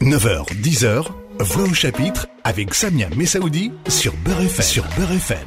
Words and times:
9h, 0.00 0.46
10h, 0.60 1.06
Voix 1.38 1.64
au 1.64 1.74
chapitre 1.74 2.28
avec 2.44 2.74
Samia 2.74 3.08
Messaoudi 3.16 3.72
sur 3.88 4.14
Beurre 4.24 4.42
FM. 4.42 4.64
Sur 4.64 4.84
Beurre 4.96 5.12
FM. 5.12 5.38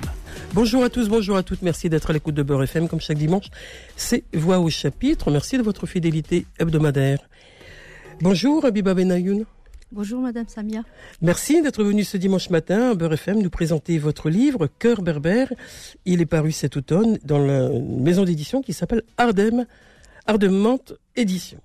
Bonjour 0.54 0.84
à 0.84 0.90
tous, 0.90 1.10
bonjour 1.10 1.36
à 1.36 1.44
toutes. 1.44 1.62
Merci 1.62 1.90
d'être 1.90 2.10
à 2.10 2.14
l'écoute 2.14 2.36
de 2.36 2.44
Beurre 2.44 2.64
FM 2.64 2.88
comme 2.88 3.02
chaque 3.02 3.18
dimanche. 3.18 3.48
C'est 3.96 4.24
Voix 4.34 4.60
au 4.60 4.70
chapitre. 4.70 5.30
Merci 5.32 5.58
de 5.58 5.64
votre 5.64 5.86
fidélité 5.86 6.46
hebdomadaire. 6.60 7.20
Bonjour 8.22 8.64
Abiba 8.66 8.94
Benayoun. 8.94 9.46
Bonjour 9.92 10.22
Madame 10.22 10.48
Samia. 10.48 10.84
Merci 11.22 11.62
d'être 11.62 11.84
venu 11.84 12.04
ce 12.04 12.18
dimanche 12.18 12.50
matin 12.50 12.92
à 12.92 12.96
Beurre 12.96 13.14
FM 13.14 13.42
nous 13.42 13.50
présenter 13.50 13.98
votre 13.98 14.30
livre 14.30 14.68
Cœur 14.80 15.02
berbère. 15.02 15.52
Il 16.06 16.22
est 16.22 16.26
paru 16.26 16.52
cet 16.52 16.78
automne 16.78 17.20
dans 17.24 17.40
la 17.40 17.70
maison 17.70 18.24
d'édition 18.24 18.62
qui 18.62 18.74
s'appelle 18.74 19.04
Ardem, 19.18 19.66
Ardement 20.26 20.80
Édition. 21.16 21.60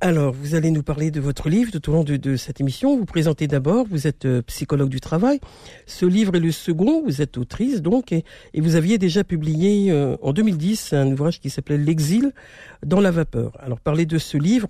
Alors, 0.00 0.32
vous 0.32 0.54
allez 0.54 0.70
nous 0.70 0.84
parler 0.84 1.10
de 1.10 1.18
votre 1.18 1.48
livre 1.48 1.72
tout 1.72 1.90
au 1.90 1.92
long 1.92 2.04
de, 2.04 2.36
cette 2.36 2.60
émission. 2.60 2.96
Vous 2.96 3.04
présentez 3.04 3.48
d'abord, 3.48 3.84
vous 3.84 4.06
êtes 4.06 4.26
euh, 4.26 4.42
psychologue 4.42 4.90
du 4.90 5.00
travail. 5.00 5.40
Ce 5.86 6.06
livre 6.06 6.36
est 6.36 6.40
le 6.40 6.52
second, 6.52 7.02
vous 7.02 7.20
êtes 7.20 7.36
autrice 7.36 7.82
donc, 7.82 8.12
et, 8.12 8.24
vous 8.54 8.76
aviez 8.76 8.98
déjà 8.98 9.24
publié 9.24 9.90
euh, 9.90 10.16
en 10.22 10.32
2010 10.32 10.92
un 10.92 11.10
ouvrage 11.10 11.40
qui 11.40 11.50
s'appelait 11.50 11.78
L'exil 11.78 12.32
dans 12.86 13.00
la 13.00 13.10
vapeur. 13.10 13.50
Alors, 13.58 13.80
parler 13.80 14.06
de 14.06 14.18
ce 14.18 14.36
livre, 14.36 14.68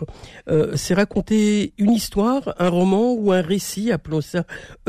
euh, 0.49 0.73
c'est 0.77 0.95
raconter 0.95 1.75
une 1.77 1.91
histoire, 1.91 2.55
un 2.59 2.71
roman 2.71 3.13
ou 3.13 3.31
un 3.31 3.43
récit, 3.43 3.93
appelons 3.93 4.23
ça 4.23 4.45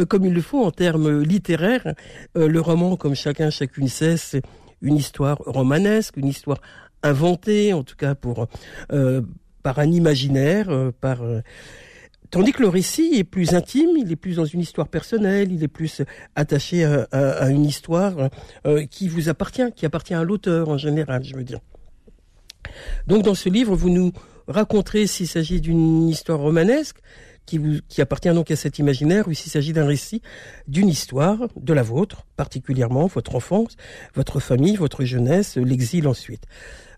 comme 0.08 0.24
il 0.24 0.34
le 0.34 0.42
faut 0.42 0.64
en 0.64 0.72
termes 0.72 1.22
littéraires. 1.22 1.96
le 2.36 2.60
roman, 2.62 2.96
comme 2.96 3.14
chacun, 3.14 3.50
chacune 3.50 3.90
sait, 3.90 4.16
c'est 4.16 4.44
une 4.82 4.96
histoire 4.96 5.38
romanesque, 5.40 6.16
une 6.16 6.28
histoire 6.28 6.62
inventée, 7.04 7.74
en 7.74 7.84
tout 7.84 7.98
cas 7.98 8.16
pour 8.16 8.48
par 9.64 9.80
un 9.80 9.92
imaginaire, 9.92 10.70
euh, 10.70 10.92
par 10.92 11.24
euh, 11.24 11.42
Tandis 12.32 12.52
que 12.52 12.62
le 12.62 12.70
récit 12.70 13.14
est 13.16 13.24
plus 13.24 13.56
intime, 13.56 13.90
il 13.98 14.12
est 14.12 14.16
plus 14.16 14.36
dans 14.36 14.46
une 14.46 14.60
histoire 14.60 14.88
personnelle, 14.88 15.52
il 15.52 15.64
est 15.64 15.68
plus 15.68 16.04
attaché 16.36 16.84
à, 16.84 17.50
une 17.50 17.66
histoire 17.66 18.30
euh, 18.68 18.86
qui 18.86 19.08
vous 19.08 19.30
appartient, 19.30 19.72
qui 19.76 19.88
appartient 19.88 20.14
à 20.14 20.24
l'auteur 20.24 20.70
en 20.70 20.78
général, 20.78 21.24
je 21.24 21.36
veux 21.36 21.44
dire. 21.44 21.60
Donc 23.08 23.24
dans 23.24 23.34
ce 23.34 23.50
livre, 23.50 23.76
vous 23.76 23.90
nous 23.90 24.12
raconterez 24.48 25.08
s'il 25.08 25.28
s'agit 25.28 25.60
d'une 25.60 26.08
histoire 26.08 26.38
romanesque, 26.38 26.98
qui 27.48 28.00
appartient 28.00 28.30
donc 28.30 28.52
à 28.52 28.56
cet 28.56 28.78
imaginaire, 28.78 29.28
ou 29.28 29.34
s'il 29.34 29.52
s'agit 29.52 29.74
d'un 29.74 29.88
récit 29.88 30.22
d'une 30.68 30.88
histoire, 30.88 31.48
de 31.56 31.74
la 31.74 31.82
vôtre, 31.82 32.28
particulièrement, 32.36 33.08
votre 33.08 33.34
enfance, 33.34 33.76
votre 34.14 34.40
famille, 34.40 34.76
votre 34.76 35.04
jeunesse, 35.04 35.58
l'exil 35.58 36.08
ensuite. 36.08 36.46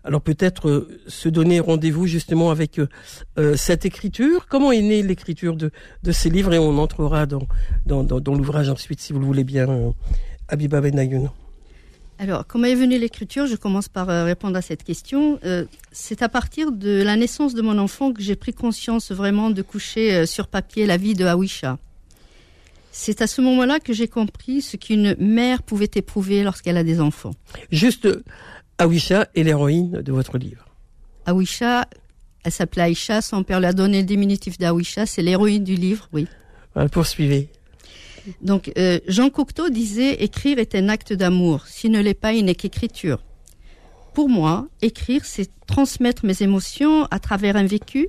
Alors 0.04 0.20
peut-être 0.20 0.68
euh, 0.68 1.00
se 1.06 1.28
donner 1.28 1.60
rendez-vous 1.60 2.06
justement 2.06 2.50
avec 2.50 2.78
euh, 2.78 2.88
euh, 3.38 3.56
cette 3.56 3.84
écriture. 3.84 4.46
Comment 4.48 4.72
est 4.72 4.82
née 4.82 5.02
l'écriture 5.02 5.56
de, 5.56 5.70
de 6.02 6.12
ces 6.12 6.28
livres? 6.28 6.52
Et 6.52 6.58
on 6.58 6.78
entrera 6.78 7.26
dans, 7.26 7.46
dans, 7.86 8.02
dans, 8.02 8.34
l'ouvrage 8.34 8.68
ensuite, 8.68 9.00
si 9.00 9.12
vous 9.12 9.20
le 9.20 9.26
voulez 9.26 9.44
bien, 9.44 9.92
Abiba 10.48 10.80
Benayoun. 10.80 11.30
Alors, 12.18 12.46
comment 12.46 12.66
est 12.66 12.74
venue 12.74 12.98
l'écriture? 12.98 13.46
Je 13.46 13.56
commence 13.56 13.88
par 13.88 14.06
répondre 14.24 14.56
à 14.56 14.62
cette 14.62 14.84
question. 14.84 15.40
c'est 15.90 16.22
à 16.22 16.28
partir 16.28 16.70
de 16.70 17.02
la 17.02 17.16
naissance 17.16 17.54
de 17.54 17.62
mon 17.62 17.78
enfant 17.78 18.12
que 18.12 18.22
j'ai 18.22 18.36
pris 18.36 18.52
conscience 18.52 19.10
vraiment 19.10 19.50
de 19.50 19.62
coucher 19.62 20.24
sur 20.26 20.46
papier 20.46 20.86
la 20.86 20.96
vie 20.96 21.14
de 21.14 21.24
Awisha. 21.24 21.78
C'est 22.92 23.22
à 23.22 23.26
ce 23.26 23.40
moment-là 23.40 23.80
que 23.80 23.92
j'ai 23.92 24.06
compris 24.06 24.62
ce 24.62 24.76
qu'une 24.76 25.16
mère 25.18 25.62
pouvait 25.62 25.90
éprouver 25.94 26.44
lorsqu'elle 26.44 26.76
a 26.76 26.84
des 26.84 27.00
enfants. 27.00 27.32
Juste 27.70 28.06
Awisha 28.82 29.28
est 29.36 29.44
l'héroïne 29.44 30.02
de 30.02 30.10
votre 30.10 30.38
livre. 30.38 30.64
Awisha, 31.26 31.86
elle 32.42 32.50
s'appelait 32.50 32.82
Aïcha, 32.82 33.22
son 33.22 33.44
père 33.44 33.60
lui 33.60 33.66
a 33.66 33.72
donné 33.72 34.00
le 34.00 34.06
diminutif 34.06 34.58
d'Awisha, 34.58 35.06
c'est 35.06 35.22
l'héroïne 35.22 35.62
du 35.62 35.76
livre, 35.76 36.08
oui. 36.12 36.26
poursuivez. 36.90 37.48
Donc, 38.40 38.72
euh, 38.76 38.98
Jean 39.06 39.30
Cocteau 39.30 39.68
disait 39.68 40.14
écrire 40.14 40.58
est 40.58 40.74
un 40.74 40.88
acte 40.88 41.12
d'amour. 41.12 41.66
S'il 41.68 41.92
ne 41.92 42.00
l'est 42.00 42.14
pas, 42.14 42.32
il 42.32 42.44
n'est 42.44 42.56
qu'écriture. 42.56 43.22
Pour 44.14 44.28
moi, 44.28 44.66
écrire, 44.80 45.24
c'est 45.24 45.48
transmettre 45.68 46.26
mes 46.26 46.42
émotions 46.42 47.04
à 47.12 47.20
travers 47.20 47.54
un 47.54 47.66
vécu, 47.66 48.08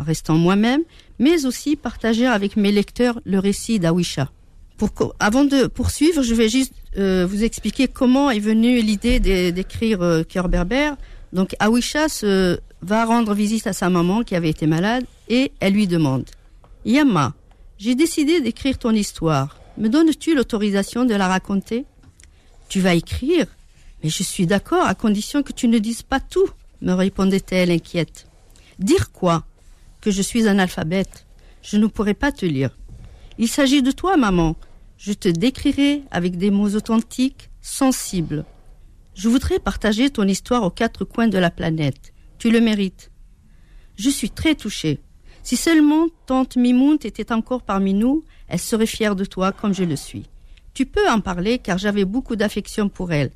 en 0.00 0.02
restant 0.02 0.34
moi-même, 0.34 0.82
mais 1.20 1.46
aussi 1.46 1.76
partager 1.76 2.26
avec 2.26 2.56
mes 2.56 2.72
lecteurs 2.72 3.20
le 3.24 3.38
récit 3.38 3.78
d'Awisha 3.78 4.32
avant 5.18 5.44
de 5.44 5.66
poursuivre, 5.66 6.22
je 6.22 6.34
vais 6.34 6.48
juste 6.48 6.72
euh, 6.96 7.26
vous 7.26 7.44
expliquer 7.44 7.88
comment 7.88 8.30
est 8.30 8.38
venue 8.38 8.80
l'idée 8.80 9.20
d'écrire 9.52 10.02
euh, 10.02 10.22
Cœur 10.22 10.48
berbère. 10.48 10.96
Donc 11.32 11.54
Awisha 11.58 12.06
va 12.80 13.04
rendre 13.04 13.34
visite 13.34 13.66
à 13.66 13.72
sa 13.72 13.90
maman 13.90 14.22
qui 14.22 14.36
avait 14.36 14.50
été 14.50 14.66
malade 14.66 15.04
et 15.28 15.52
elle 15.60 15.74
lui 15.74 15.86
demande 15.86 16.24
Yama, 16.84 17.34
j'ai 17.76 17.94
décidé 17.94 18.40
d'écrire 18.40 18.78
ton 18.78 18.92
histoire. 18.92 19.58
Me 19.76 19.88
donnes-tu 19.88 20.34
l'autorisation 20.34 21.04
de 21.04 21.14
la 21.14 21.28
raconter? 21.28 21.84
Tu 22.68 22.80
vas 22.80 22.94
écrire? 22.94 23.46
Mais 24.02 24.10
je 24.10 24.22
suis 24.22 24.46
d'accord 24.46 24.86
à 24.86 24.94
condition 24.94 25.42
que 25.42 25.52
tu 25.52 25.68
ne 25.68 25.78
dises 25.78 26.02
pas 26.02 26.20
tout, 26.20 26.48
me 26.82 26.92
répondait-elle 26.92 27.70
inquiète. 27.70 28.26
Dire 28.78 29.12
quoi? 29.12 29.44
Que 30.00 30.10
je 30.10 30.22
suis 30.22 30.48
un 30.48 30.58
alphabète. 30.58 31.26
Je 31.62 31.76
ne 31.76 31.86
pourrai 31.86 32.14
pas 32.14 32.32
te 32.32 32.46
lire. 32.46 32.70
Il 33.38 33.48
s'agit 33.48 33.82
de 33.82 33.90
toi, 33.90 34.16
maman. 34.16 34.56
Je 34.98 35.12
te 35.12 35.28
décrirai 35.28 36.02
avec 36.10 36.38
des 36.38 36.50
mots 36.50 36.74
authentiques, 36.74 37.50
sensibles. 37.60 38.44
Je 39.14 39.28
voudrais 39.28 39.60
partager 39.60 40.10
ton 40.10 40.24
histoire 40.24 40.64
aux 40.64 40.70
quatre 40.70 41.04
coins 41.04 41.28
de 41.28 41.38
la 41.38 41.52
planète. 41.52 42.12
Tu 42.38 42.50
le 42.50 42.60
mérites. 42.60 43.12
Je 43.96 44.10
suis 44.10 44.30
très 44.30 44.56
touchée. 44.56 44.98
Si 45.44 45.56
seulement 45.56 46.08
tante 46.26 46.56
Mimoun 46.56 46.98
était 47.04 47.32
encore 47.32 47.62
parmi 47.62 47.94
nous, 47.94 48.24
elle 48.48 48.58
serait 48.58 48.86
fière 48.86 49.14
de 49.14 49.24
toi 49.24 49.52
comme 49.52 49.72
je 49.72 49.84
le 49.84 49.94
suis. 49.94 50.26
Tu 50.74 50.84
peux 50.84 51.08
en 51.08 51.20
parler 51.20 51.60
car 51.60 51.78
j'avais 51.78 52.04
beaucoup 52.04 52.34
d'affection 52.34 52.88
pour 52.88 53.12
elle. 53.12 53.30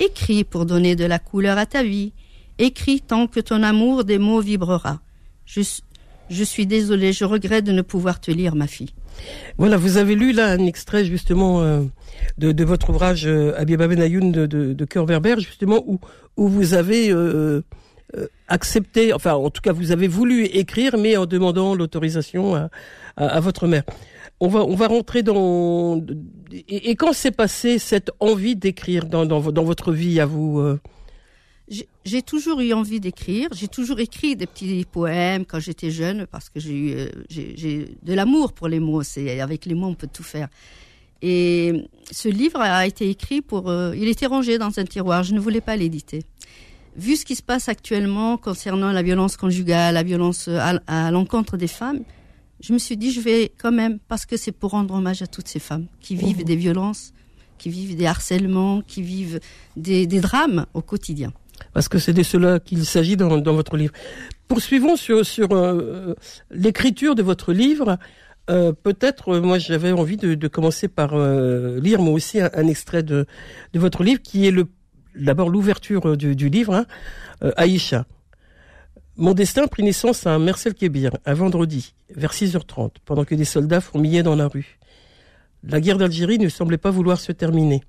Écris 0.00 0.44
pour 0.44 0.66
donner 0.66 0.94
de 0.94 1.06
la 1.06 1.18
couleur 1.18 1.56
à 1.56 1.64
ta 1.64 1.82
vie. 1.82 2.12
Écris 2.58 3.00
tant 3.00 3.26
que 3.26 3.40
ton 3.40 3.62
amour 3.62 4.04
des 4.04 4.18
mots 4.18 4.40
vibrera. 4.40 5.00
Je, 5.46 5.62
je 6.28 6.44
suis 6.44 6.66
désolée, 6.66 7.14
je 7.14 7.24
regrette 7.24 7.64
de 7.64 7.72
ne 7.72 7.82
pouvoir 7.82 8.20
te 8.20 8.30
lire, 8.30 8.54
ma 8.54 8.66
fille. 8.66 8.92
Voilà, 9.56 9.76
vous 9.76 9.96
avez 9.96 10.14
lu 10.14 10.32
là 10.32 10.46
un 10.52 10.66
extrait 10.66 11.04
justement 11.04 11.62
euh, 11.62 11.82
de, 12.38 12.64
votre 12.64 12.90
ouvrage 12.90 13.26
euh, 13.26 13.64
Benayoun 13.64 14.32
de, 14.32 14.46
de, 14.46 14.72
de 14.72 14.84
Cœur 14.84 15.06
justement 15.38 15.82
où, 15.86 15.98
où 16.36 16.48
vous 16.48 16.74
avez 16.74 17.10
euh, 17.10 17.62
euh, 18.16 18.26
accepté, 18.48 19.12
enfin 19.12 19.34
en 19.34 19.50
tout 19.50 19.60
cas 19.60 19.72
vous 19.72 19.92
avez 19.92 20.08
voulu 20.08 20.44
écrire, 20.44 20.96
mais 20.98 21.16
en 21.16 21.26
demandant 21.26 21.74
l'autorisation 21.74 22.54
à, 22.54 22.70
à, 23.16 23.40
votre 23.40 23.66
mère. 23.66 23.82
On 24.40 24.48
va 24.48 24.60
on 24.60 24.74
va 24.74 24.86
rentrer 24.86 25.22
dans 25.22 26.00
et, 26.68 26.94
quand 26.94 27.12
s'est 27.12 27.32
passé 27.32 27.78
cette 27.78 28.10
envie 28.20 28.54
d'écrire 28.54 29.06
dans, 29.06 29.26
dans, 29.26 29.40
dans 29.52 29.64
votre 29.64 29.92
vie 29.92 30.20
à 30.20 30.26
vous 30.26 30.78
j'ai 32.04 32.22
toujours 32.22 32.60
eu 32.60 32.72
envie 32.72 33.00
d'écrire. 33.00 33.48
J'ai 33.52 33.68
toujours 33.68 34.00
écrit 34.00 34.36
des 34.36 34.46
petits 34.46 34.86
poèmes 34.90 35.44
quand 35.44 35.60
j'étais 35.60 35.90
jeune 35.90 36.26
parce 36.26 36.48
que 36.48 36.60
j'ai 36.60 36.72
eu 36.72 36.92
euh, 36.92 37.08
j'ai 37.28 37.94
de 38.02 38.14
l'amour 38.14 38.52
pour 38.52 38.68
les 38.68 38.80
mots. 38.80 39.02
C'est 39.02 39.40
avec 39.40 39.66
les 39.66 39.74
mots 39.74 39.88
on 39.88 39.94
peut 39.94 40.08
tout 40.12 40.22
faire. 40.22 40.48
Et 41.20 41.88
ce 42.10 42.28
livre 42.28 42.60
a 42.60 42.86
été 42.86 43.10
écrit 43.10 43.42
pour. 43.42 43.68
Euh, 43.68 43.94
il 43.96 44.08
était 44.08 44.26
rangé 44.26 44.58
dans 44.58 44.78
un 44.78 44.84
tiroir. 44.84 45.22
Je 45.22 45.34
ne 45.34 45.40
voulais 45.40 45.60
pas 45.60 45.76
l'éditer. 45.76 46.22
Vu 46.96 47.16
ce 47.16 47.24
qui 47.24 47.34
se 47.36 47.42
passe 47.42 47.68
actuellement 47.68 48.36
concernant 48.38 48.90
la 48.92 49.02
violence 49.02 49.36
conjugale, 49.36 49.94
la 49.94 50.02
violence 50.02 50.48
à, 50.48 51.10
l'encontre 51.10 51.56
des 51.56 51.68
femmes, 51.68 52.00
je 52.60 52.72
me 52.72 52.78
suis 52.78 52.96
dit 52.96 53.12
je 53.12 53.20
vais 53.20 53.52
quand 53.56 53.70
même 53.70 53.98
parce 54.08 54.26
que 54.26 54.36
c'est 54.36 54.52
pour 54.52 54.72
rendre 54.72 54.94
hommage 54.94 55.22
à 55.22 55.28
toutes 55.28 55.46
ces 55.46 55.60
femmes 55.60 55.86
qui 56.00 56.16
vivent 56.16 56.40
mmh. 56.40 56.44
des 56.44 56.56
violences, 56.56 57.12
qui 57.56 57.68
vivent 57.68 57.94
des 57.94 58.06
harcèlements, 58.06 58.80
qui 58.80 59.02
vivent 59.02 59.38
des 59.76 60.06
drames 60.06 60.66
au 60.74 60.82
quotidien 60.82 61.32
parce 61.72 61.88
que 61.88 61.98
c'est 61.98 62.12
de 62.12 62.22
cela 62.22 62.60
qu'il 62.60 62.84
s'agit 62.84 63.16
dans, 63.16 63.40
votre 63.40 63.76
livre. 63.76 63.92
Poursuivons 64.46 64.96
sur, 64.96 65.22
euh, 65.52 66.14
l'écriture 66.50 67.14
de 67.14 67.22
votre 67.22 67.52
livre. 67.52 67.98
Euh, 68.50 68.72
peut-être, 68.72 69.34
euh, 69.34 69.40
moi, 69.40 69.58
j'avais 69.58 69.92
envie 69.92 70.16
de, 70.16 70.48
commencer 70.48 70.88
par 70.88 71.16
lire 71.16 72.00
moi 72.00 72.14
aussi 72.14 72.40
un, 72.40 72.66
extrait 72.66 73.02
de, 73.02 73.26
votre 73.74 74.02
livre, 74.02 74.20
qui 74.22 74.46
est 74.46 74.54
d'abord 75.14 75.50
l'ouverture 75.50 76.16
du, 76.16 76.48
livre, 76.48 76.74
hein, 76.74 76.86
Aïcha. 77.56 78.06
Mon 79.16 79.34
destin 79.34 79.66
prit 79.66 79.82
naissance 79.82 80.26
à 80.26 80.38
Mercel 80.38 80.74
Kébir, 80.74 81.10
un 81.26 81.34
vendredi, 81.34 81.92
vers 82.14 82.32
6h30, 82.32 82.92
pendant 83.04 83.24
que 83.24 83.34
des 83.34 83.44
soldats 83.44 83.80
fourmillaient 83.80 84.22
dans 84.22 84.36
la 84.36 84.46
rue. 84.46 84.78
La 85.64 85.80
guerre 85.80 85.98
d'Algérie 85.98 86.38
ne 86.38 86.48
semblait 86.48 86.78
pas 86.78 86.92
vouloir 86.92 87.18
se 87.18 87.32
terminer. 87.32 87.82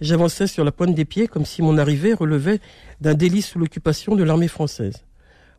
J'avançais 0.00 0.46
sur 0.46 0.64
la 0.64 0.72
pointe 0.72 0.94
des 0.94 1.04
pieds 1.04 1.28
comme 1.28 1.44
si 1.44 1.60
mon 1.60 1.76
arrivée 1.76 2.14
relevait 2.14 2.60
d'un 3.02 3.12
délit 3.12 3.42
sous 3.42 3.58
l'occupation 3.58 4.16
de 4.16 4.24
l'armée 4.24 4.48
française. 4.48 5.04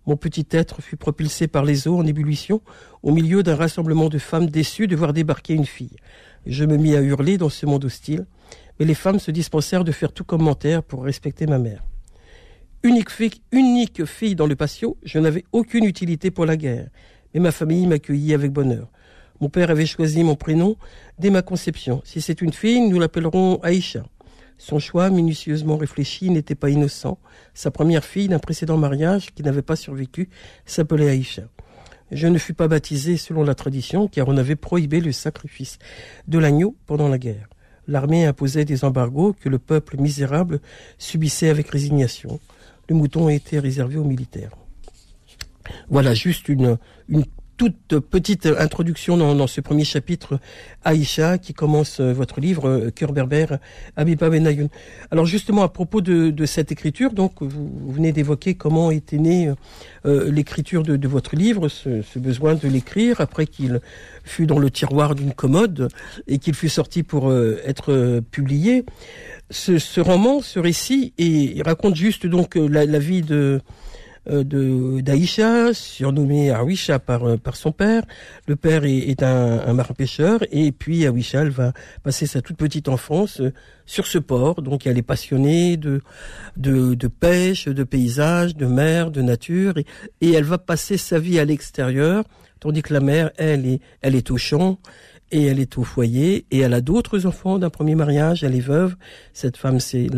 Mon 0.08 0.18
petit 0.18 0.48
être 0.50 0.82
fut 0.82 0.98
propulsé 0.98 1.48
par 1.48 1.64
les 1.64 1.88
eaux 1.88 1.98
en 1.98 2.08
ébullition 2.08 2.62
au 3.04 3.12
milieu 3.12 3.44
d'un 3.44 3.56
rassemblement 3.56 4.10
de 4.10 4.18
femmes 4.18 4.50
déçues 4.50 4.88
de 4.88 4.96
voir 4.96 5.14
débarquer 5.14 5.54
une 5.54 5.68
fille. 5.68 5.96
Je 6.48 6.66
me 6.66 6.78
mis 6.78 6.96
à 6.96 7.02
hurler 7.02 7.38
dans 7.38 7.50
ce 7.50 7.68
monde 7.68 7.86
hostile, 7.86 8.26
mais 8.80 8.86
les 8.86 8.96
femmes 8.96 9.20
se 9.20 9.30
dispensèrent 9.30 9.84
de 9.84 9.92
faire 9.92 10.12
tout 10.12 10.24
commentaire 10.24 10.82
pour 10.82 11.04
respecter 11.04 11.46
ma 11.46 11.60
mère. 11.60 11.84
Unique 12.82 13.12
fille, 13.12 13.44
unique 13.52 14.06
fille 14.06 14.34
dans 14.34 14.48
le 14.48 14.56
patio, 14.56 14.98
je 15.04 15.20
n'avais 15.20 15.46
aucune 15.52 15.86
utilité 15.86 16.32
pour 16.32 16.48
la 16.48 16.58
guerre. 16.58 16.88
mais 17.36 17.40
ma 17.42 17.52
famille 17.52 17.86
m'accueillit 17.86 18.34
avec 18.34 18.52
bonheur. 18.52 18.88
Mon 19.40 19.50
père 19.50 19.70
avait 19.70 19.86
choisi 19.86 20.24
mon 20.24 20.36
prénom 20.36 20.78
dès 21.20 21.30
ma 21.30 21.44
conception. 21.44 22.02
Si 22.06 22.22
c'est 22.22 22.42
une 22.42 22.54
fille, 22.54 22.82
nous 22.82 23.00
l'appellerons 23.00 23.60
Aïcha. 23.62 24.04
Son 24.64 24.78
choix, 24.78 25.10
minutieusement 25.10 25.76
réfléchi, 25.76 26.30
n'était 26.30 26.54
pas 26.54 26.70
innocent. 26.70 27.18
Sa 27.56 27.72
première 27.72 28.06
fille 28.06 28.28
d'un 28.28 28.38
précédent 28.38 28.78
mariage, 28.78 29.34
qui 29.34 29.42
n'avait 29.42 29.64
pas 29.64 29.76
survécu, 29.76 30.30
s'appelait 30.68 31.10
Aïcha. 31.10 31.42
Je 32.12 32.28
ne 32.28 32.38
fus 32.38 32.54
pas 32.54 32.68
baptisé 32.68 33.18
selon 33.18 33.44
la 33.44 33.56
tradition, 33.56 34.08
car 34.08 34.28
on 34.28 34.38
avait 34.38 34.56
prohibé 34.56 35.02
le 35.02 35.14
sacrifice 35.14 35.80
de 36.28 36.38
l'agneau 36.38 36.76
pendant 36.86 37.10
la 37.10 37.18
guerre. 37.18 37.50
L'armée 37.88 38.28
imposait 38.28 38.64
des 38.64 38.86
embargos 38.86 39.34
que 39.34 39.50
le 39.50 39.58
peuple 39.58 39.98
misérable 39.98 40.60
subissait 41.00 41.50
avec 41.50 41.68
résignation. 41.68 42.40
Le 42.88 42.94
mouton 42.94 43.30
était 43.30 43.58
réservé 43.58 43.98
aux 43.98 44.04
militaires. 44.04 44.52
Voilà 45.90 46.14
juste 46.14 46.50
une, 46.50 46.78
une 47.10 47.26
toute 47.62 48.00
petite 48.00 48.48
introduction 48.48 49.18
dans, 49.18 49.46
ce 49.46 49.62
premier 49.62 49.84
chapitre, 49.84 50.40
Aïcha, 50.84 51.38
qui 51.38 51.54
commence 51.54 52.00
euh, 52.00 52.12
votre 52.12 52.40
livre, 52.40 52.68
euh, 52.68 52.90
Cœur 52.90 53.14
berbère, 53.14 53.60
Abiba 53.96 54.32
Benayoun. 54.32 54.68
Alors 55.12 55.28
justement, 55.28 55.62
à 55.62 55.70
propos 55.70 56.02
de, 56.02 56.46
cette 56.48 56.72
écriture, 56.72 57.14
donc 57.14 57.34
vous, 57.44 57.92
venez 57.92 58.14
d'évoquer 58.14 58.56
comment 58.56 58.90
était 58.90 59.20
née 59.20 59.54
euh, 60.08 60.32
l'écriture 60.32 60.82
de, 60.82 61.08
votre 61.08 61.36
livre, 61.36 61.68
ce, 61.68 62.02
besoin 62.16 62.56
de 62.56 62.68
l'écrire, 62.68 63.22
après 63.22 63.46
qu'il 63.46 63.80
fut 64.24 64.48
dans 64.48 64.58
le 64.58 64.72
tiroir 64.72 65.14
d'une 65.14 65.34
commode 65.34 65.90
et 66.28 66.40
qu'il 66.40 66.56
fut 66.56 66.68
sorti 66.68 67.04
pour 67.04 67.32
être 67.32 68.22
publié. 68.32 68.86
Ce, 69.52 70.00
roman, 70.00 70.42
ce 70.42 70.58
récit, 70.58 71.14
il 71.20 71.62
raconte 71.62 71.96
juste 71.96 72.26
donc 72.26 72.56
la 72.56 72.98
vie 72.98 73.22
de 73.22 73.62
de 74.30 75.02
d'Aïcha, 75.02 75.74
surnommée 75.74 76.52
Awisha 76.52 77.00
par 77.00 77.24
euh, 77.24 77.38
par 77.38 77.56
son 77.56 77.72
père. 77.72 78.04
Le 78.48 78.56
père 78.56 78.86
est, 78.86 79.10
est 79.10 79.24
un, 79.24 79.60
un 79.66 79.74
marin 79.74 79.96
pêcheur 79.96 80.42
et 80.52 80.72
puis 80.72 81.08
Awisha 81.08 81.42
elle 81.42 81.50
va 81.50 81.74
passer 82.04 82.28
sa 82.28 82.42
toute 82.42 82.58
petite 82.58 82.88
enfance 82.88 83.42
euh, 83.42 83.52
sur 83.86 84.06
ce 84.06 84.20
port. 84.20 84.62
Donc 84.62 84.86
elle 84.86 84.98
est 85.00 85.02
passionnée 85.02 85.76
de 85.76 86.02
de, 86.56 86.94
de 86.94 87.08
pêche, 87.08 87.66
de 87.66 87.84
paysage, 87.84 88.56
de 88.56 88.68
mer, 88.68 89.10
de 89.10 89.22
nature 89.24 89.78
et, 89.78 89.86
et 90.22 90.34
elle 90.34 90.44
va 90.44 90.60
passer 90.60 90.98
sa 90.98 91.18
vie 91.18 91.40
à 91.40 91.46
l'extérieur, 91.46 92.24
tandis 92.60 92.84
que 92.84 92.94
la 92.94 93.00
mère 93.00 93.32
elle 93.38 93.66
est 93.66 93.82
elle 94.02 94.16
est 94.16 94.30
au 94.30 94.38
champ 94.38 94.78
et 95.32 95.46
elle 95.46 95.60
est 95.60 95.78
au 95.78 95.84
foyer 95.84 96.46
et 96.52 96.60
elle 96.60 96.74
a 96.74 96.82
d'autres 96.82 97.26
enfants 97.26 97.60
d'un 97.60 97.70
premier 97.70 97.96
mariage. 97.96 98.44
Elle 98.44 98.56
est 98.56 98.60
veuve. 98.60 98.96
Cette 99.34 99.58
femme 99.58 99.80
s'est 99.80 100.10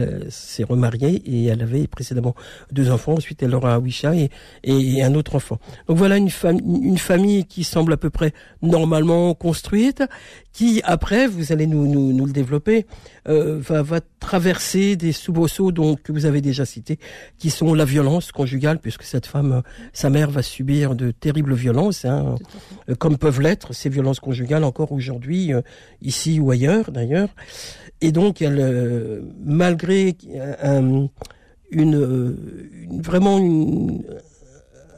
remariée 0.67 1.21
et 1.25 1.45
elle 1.45 1.61
avait 1.61 1.87
précédemment 1.87 2.35
deux 2.71 2.91
enfants. 2.91 3.13
Ensuite, 3.13 3.43
elle 3.43 3.55
aura 3.55 3.79
Wisha 3.79 4.15
et, 4.15 4.29
et, 4.63 5.03
un 5.03 5.13
autre 5.15 5.35
enfant. 5.35 5.59
Donc 5.87 5.97
voilà 5.97 6.17
une, 6.17 6.29
une 6.43 6.97
famille 6.97 7.45
qui 7.45 7.63
semble 7.63 7.93
à 7.93 7.97
peu 7.97 8.09
près 8.09 8.33
normalement 8.61 9.33
construite, 9.33 10.03
qui 10.53 10.81
après, 10.85 11.27
vous 11.27 11.51
allez 11.51 11.65
nous, 11.65 11.87
nous, 11.87 12.13
nous 12.13 12.25
le 12.25 12.31
développer, 12.31 12.85
euh, 13.27 13.57
va, 13.59 13.81
va 13.81 13.99
traverser 14.19 14.95
des 14.95 15.11
soubresauts 15.11 15.71
donc 15.71 16.03
que 16.03 16.11
vous 16.11 16.25
avez 16.25 16.41
déjà 16.41 16.63
cités, 16.63 16.99
qui 17.39 17.49
sont 17.49 17.73
la 17.73 17.85
violence 17.85 18.31
conjugale, 18.31 18.79
puisque 18.79 19.03
cette 19.03 19.25
femme, 19.25 19.63
sa 19.93 20.11
mère 20.11 20.29
va 20.29 20.43
subir 20.43 20.95
de 20.95 21.11
terribles 21.11 21.55
violences, 21.55 22.05
hein, 22.05 22.35
euh, 22.87 22.95
comme 22.95 23.17
peuvent 23.17 23.41
l'être 23.41 23.73
ces 23.73 23.89
violences 23.89 24.19
conjugales 24.19 24.63
encore 24.63 24.91
aujourd'hui, 24.91 25.53
euh, 25.53 25.61
ici 26.01 26.39
ou 26.39 26.51
ailleurs 26.51 26.91
d'ailleurs. 26.91 27.29
Et 28.01 28.11
donc, 28.11 28.41
elle, 28.41 28.59
euh, 28.59 29.21
malgré 29.43 30.15
une, 30.61 31.09
une, 31.71 33.01
vraiment 33.01 33.39
une, 33.39 34.03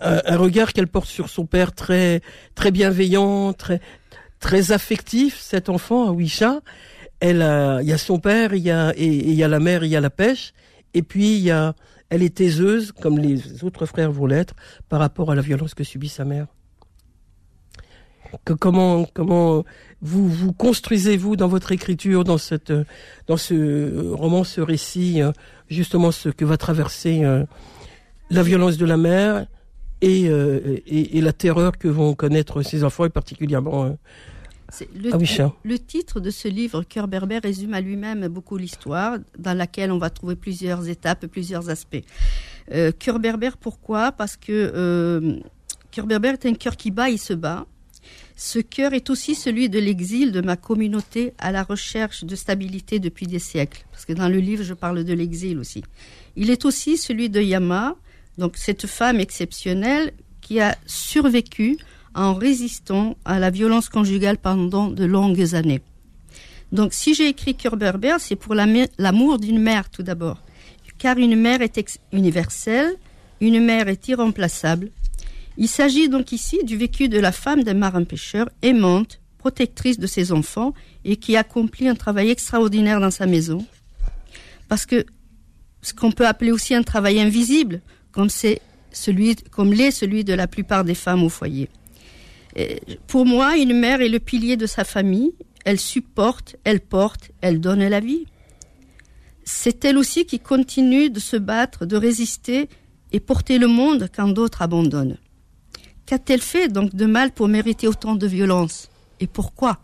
un, 0.01 0.37
regard 0.37 0.73
qu'elle 0.73 0.87
porte 0.87 1.07
sur 1.07 1.29
son 1.29 1.45
père 1.45 1.71
très 1.73 2.21
très 2.55 2.71
bienveillant, 2.71 3.53
très 3.53 3.79
très 4.45 4.71
affectif, 4.71 5.39
cet 5.39 5.69
enfant, 5.69 6.07
Awisha, 6.07 6.61
elle 7.19 7.41
a, 7.41 7.81
il 7.81 7.87
y 7.87 7.93
a 7.93 7.97
son 7.97 8.19
père, 8.19 8.53
il 8.53 8.61
y 8.61 8.69
a 8.69 8.93
et 8.95 9.07
il 9.07 9.33
y 9.33 9.43
a 9.43 9.47
la 9.47 9.59
mère, 9.59 9.83
il 9.83 9.89
y 9.89 9.95
a 9.95 10.01
la 10.01 10.11
pêche, 10.11 10.53
et 10.93 11.01
puis 11.01 11.37
il 11.37 11.41
y 11.41 11.49
a, 11.49 11.73
elle 12.11 12.21
est 12.21 12.35
taiseuse 12.35 12.91
comme 12.91 13.17
les 13.17 13.63
autres 13.63 13.87
frères 13.87 14.11
vont 14.11 14.27
l'être 14.27 14.53
par 14.87 14.99
rapport 14.99 15.31
à 15.31 15.35
la 15.35 15.41
violence 15.41 15.73
que 15.73 15.83
subit 15.83 16.09
sa 16.09 16.25
mère. 16.25 16.45
Que, 18.45 18.53
comment 18.53 19.07
comment 19.15 19.63
vous 20.03 20.29
vous 20.29 20.53
construisez-vous 20.53 21.35
dans 21.35 21.47
votre 21.47 21.71
écriture, 21.71 22.23
dans 22.23 22.37
cette 22.37 22.71
dans 23.25 23.37
ce 23.37 24.11
roman, 24.13 24.43
ce 24.43 24.61
récit, 24.61 25.21
justement 25.69 26.11
ce 26.11 26.29
que 26.29 26.45
va 26.45 26.57
traverser 26.57 27.23
euh, 27.23 27.45
la 28.29 28.43
violence 28.43 28.77
de 28.77 28.85
la 28.85 28.97
mère 28.97 29.47
et, 30.01 30.29
euh, 30.29 30.77
et, 30.85 31.17
et, 31.17 31.21
la 31.21 31.33
terreur 31.33 31.79
que 31.79 31.87
vont 31.87 32.13
connaître 32.13 32.61
ces 32.61 32.83
enfants 32.83 33.05
et 33.05 33.09
particulièrement 33.09 33.85
euh, 33.85 33.93
le, 34.95 35.11
ah 35.13 35.51
le, 35.63 35.79
titre 35.79 36.19
de 36.19 36.29
ce 36.29 36.47
livre, 36.47 36.83
Cœur 36.83 37.07
berbère, 37.07 37.41
résume 37.43 37.73
à 37.73 37.81
lui-même 37.81 38.27
beaucoup 38.27 38.57
l'histoire, 38.57 39.17
dans 39.37 39.57
laquelle 39.57 39.91
on 39.91 39.97
va 39.97 40.09
trouver 40.09 40.35
plusieurs 40.35 40.87
étapes, 40.87 41.27
plusieurs 41.27 41.69
aspects. 41.69 42.03
Euh, 42.71 42.91
cœur 42.91 43.19
berbère, 43.19 43.57
pourquoi? 43.57 44.11
Parce 44.11 44.37
que 44.37 44.51
euh, 44.51 45.39
Cœur 45.91 46.07
berbère 46.07 46.33
est 46.33 46.45
un 46.45 46.53
cœur 46.53 46.75
qui 46.75 46.91
bat, 46.91 47.09
il 47.09 47.19
se 47.19 47.33
bat. 47.33 47.65
Ce 48.35 48.59
cœur 48.59 48.93
est 48.93 49.09
aussi 49.09 49.33
celui 49.33 49.69
de 49.69 49.79
l'exil 49.79 50.31
de 50.31 50.41
ma 50.41 50.57
communauté 50.57 51.33
à 51.37 51.51
la 51.51 51.63
recherche 51.63 52.25
de 52.25 52.35
stabilité 52.35 52.99
depuis 52.99 53.27
des 53.27 53.39
siècles. 53.39 53.85
Parce 53.91 54.05
que 54.05 54.13
dans 54.13 54.27
le 54.27 54.39
livre, 54.39 54.63
je 54.63 54.73
parle 54.73 55.03
de 55.03 55.13
l'exil 55.13 55.57
aussi. 55.57 55.83
Il 56.35 56.49
est 56.49 56.65
aussi 56.65 56.97
celui 56.97 57.29
de 57.29 57.39
Yama, 57.39 57.95
donc 58.37 58.57
cette 58.57 58.87
femme 58.87 59.19
exceptionnelle 59.21 60.11
qui 60.41 60.59
a 60.59 60.75
survécu 60.85 61.77
en 62.15 62.33
résistant 62.33 63.17
à 63.25 63.39
la 63.39 63.49
violence 63.51 63.89
conjugale 63.89 64.37
pendant 64.37 64.87
de 64.87 65.05
longues 65.05 65.53
années. 65.53 65.81
Donc 66.71 66.93
si 66.93 67.13
j'ai 67.13 67.27
écrit 67.27 67.55
Cœur 67.55 67.77
berbère, 67.77 68.19
c'est 68.19 68.35
pour 68.35 68.55
l'amour 68.55 69.39
d'une 69.39 69.59
mère 69.59 69.89
tout 69.89 70.03
d'abord. 70.03 70.41
Car 70.97 71.17
une 71.17 71.35
mère 71.35 71.61
est 71.61 71.99
universelle, 72.13 72.95
une 73.41 73.63
mère 73.63 73.89
est 73.89 74.07
irremplaçable. 74.07 74.91
Il 75.57 75.67
s'agit 75.67 76.09
donc 76.09 76.31
ici 76.31 76.63
du 76.63 76.77
vécu 76.77 77.09
de 77.09 77.19
la 77.19 77.33
femme 77.33 77.63
d'un 77.63 77.73
marin-pêcheur 77.73 78.49
aimante, 78.61 79.19
protectrice 79.37 79.99
de 79.99 80.07
ses 80.07 80.31
enfants 80.31 80.73
et 81.03 81.17
qui 81.17 81.35
accomplit 81.35 81.87
un 81.87 81.95
travail 81.95 82.29
extraordinaire 82.29 83.01
dans 83.01 83.11
sa 83.11 83.25
maison. 83.25 83.65
Parce 84.69 84.85
que 84.85 85.05
ce 85.81 85.93
qu'on 85.93 86.11
peut 86.11 86.25
appeler 86.25 86.51
aussi 86.51 86.73
un 86.73 86.81
travail 86.81 87.19
invisible, 87.19 87.81
comme 88.11 88.29
c'est 88.29 88.61
celui, 88.91 89.35
comme 89.51 89.73
l'est 89.73 89.91
celui 89.91 90.23
de 90.23 90.33
la 90.33 90.47
plupart 90.47 90.83
des 90.83 90.95
femmes 90.95 91.23
au 91.23 91.29
foyer. 91.29 91.69
Pour 93.07 93.25
moi, 93.25 93.57
une 93.57 93.77
mère 93.77 94.01
est 94.01 94.09
le 94.09 94.19
pilier 94.19 94.57
de 94.57 94.65
sa 94.65 94.83
famille. 94.83 95.33
Elle 95.65 95.79
supporte, 95.79 96.55
elle 96.63 96.79
porte, 96.79 97.31
elle 97.41 97.59
donne 97.59 97.85
la 97.87 97.99
vie. 97.99 98.25
C'est 99.43 99.83
elle 99.85 99.97
aussi 99.97 100.25
qui 100.25 100.39
continue 100.39 101.09
de 101.09 101.19
se 101.19 101.37
battre, 101.37 101.85
de 101.85 101.97
résister 101.97 102.69
et 103.11 103.19
porter 103.19 103.57
le 103.57 103.67
monde 103.67 104.09
quand 104.15 104.27
d'autres 104.27 104.61
abandonnent. 104.61 105.17
Qu'a-t-elle 106.05 106.41
fait 106.41 106.67
donc 106.67 106.95
de 106.95 107.05
mal 107.05 107.31
pour 107.31 107.47
mériter 107.47 107.87
autant 107.87 108.15
de 108.15 108.27
violence? 108.27 108.89
Et 109.19 109.27
pourquoi? 109.27 109.79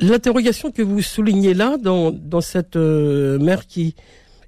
L'interrogation 0.00 0.70
que 0.70 0.82
vous 0.82 1.02
soulignez 1.02 1.54
là, 1.54 1.76
dans, 1.76 2.12
dans 2.12 2.40
cette 2.40 2.76
euh, 2.76 3.38
mère 3.38 3.66
qui, 3.66 3.96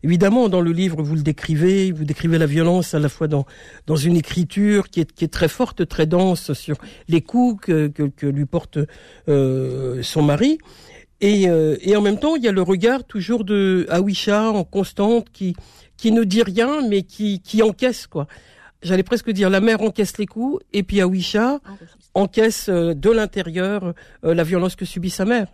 Évidemment, 0.03 0.49
dans 0.49 0.63
le 0.63 0.73
livre, 0.73 1.03
vous 1.03 1.15
le 1.15 1.23
décrivez, 1.23 1.93
vous 1.93 2.05
décrivez 2.05 2.39
la 2.39 2.47
violence 2.47 2.95
à 2.95 2.99
la 2.99 3.11
fois 3.11 3.29
dans, 3.29 3.45
dans 3.87 3.97
une 3.97 4.17
écriture 4.17 4.89
qui 4.89 5.01
est, 5.01 5.13
qui 5.13 5.25
est 5.25 5.33
très 5.33 5.49
forte, 5.49 5.87
très 5.87 6.07
dense 6.07 6.55
sur 6.55 6.77
les 7.09 7.21
coups 7.21 7.67
que, 7.67 7.89
que, 7.89 8.27
lui 8.27 8.47
porte 8.47 8.79
euh, 9.29 10.03
son 10.03 10.23
mari. 10.23 10.59
Et, 11.21 11.51
euh, 11.51 11.77
et 11.83 11.97
en 11.97 12.01
même 12.01 12.19
temps, 12.19 12.35
il 12.35 12.43
y 12.43 12.49
a 12.49 12.53
le 12.53 12.63
regard 12.63 13.05
toujours 13.05 13.45
de 13.45 13.87
Awisha 13.91 14.51
en 14.51 14.65
constante 14.65 15.29
qui, 15.31 15.55
qui 15.99 16.13
ne 16.13 16.25
dit 16.25 16.43
rien, 16.43 16.81
mais 16.89 17.03
qui, 17.03 17.41
qui 17.41 17.63
encaisse, 17.63 18.07
quoi. 18.07 18.27
J'allais 18.83 19.03
presque 19.03 19.31
dire, 19.31 19.51
la 19.51 19.61
mère 19.61 19.83
encaisse 19.83 20.17
les 20.17 20.25
coups, 20.25 20.65
et 20.73 20.83
puis 20.83 21.03
Awisha 21.03 21.61
encaisse 22.15 22.71
euh, 22.71 22.95
de 22.95 23.11
l'intérieur 23.11 23.93
la 24.23 24.45
violence 24.45 24.77
que 24.77 24.87
subit 24.87 25.11
sa 25.11 25.27
mère. 25.27 25.49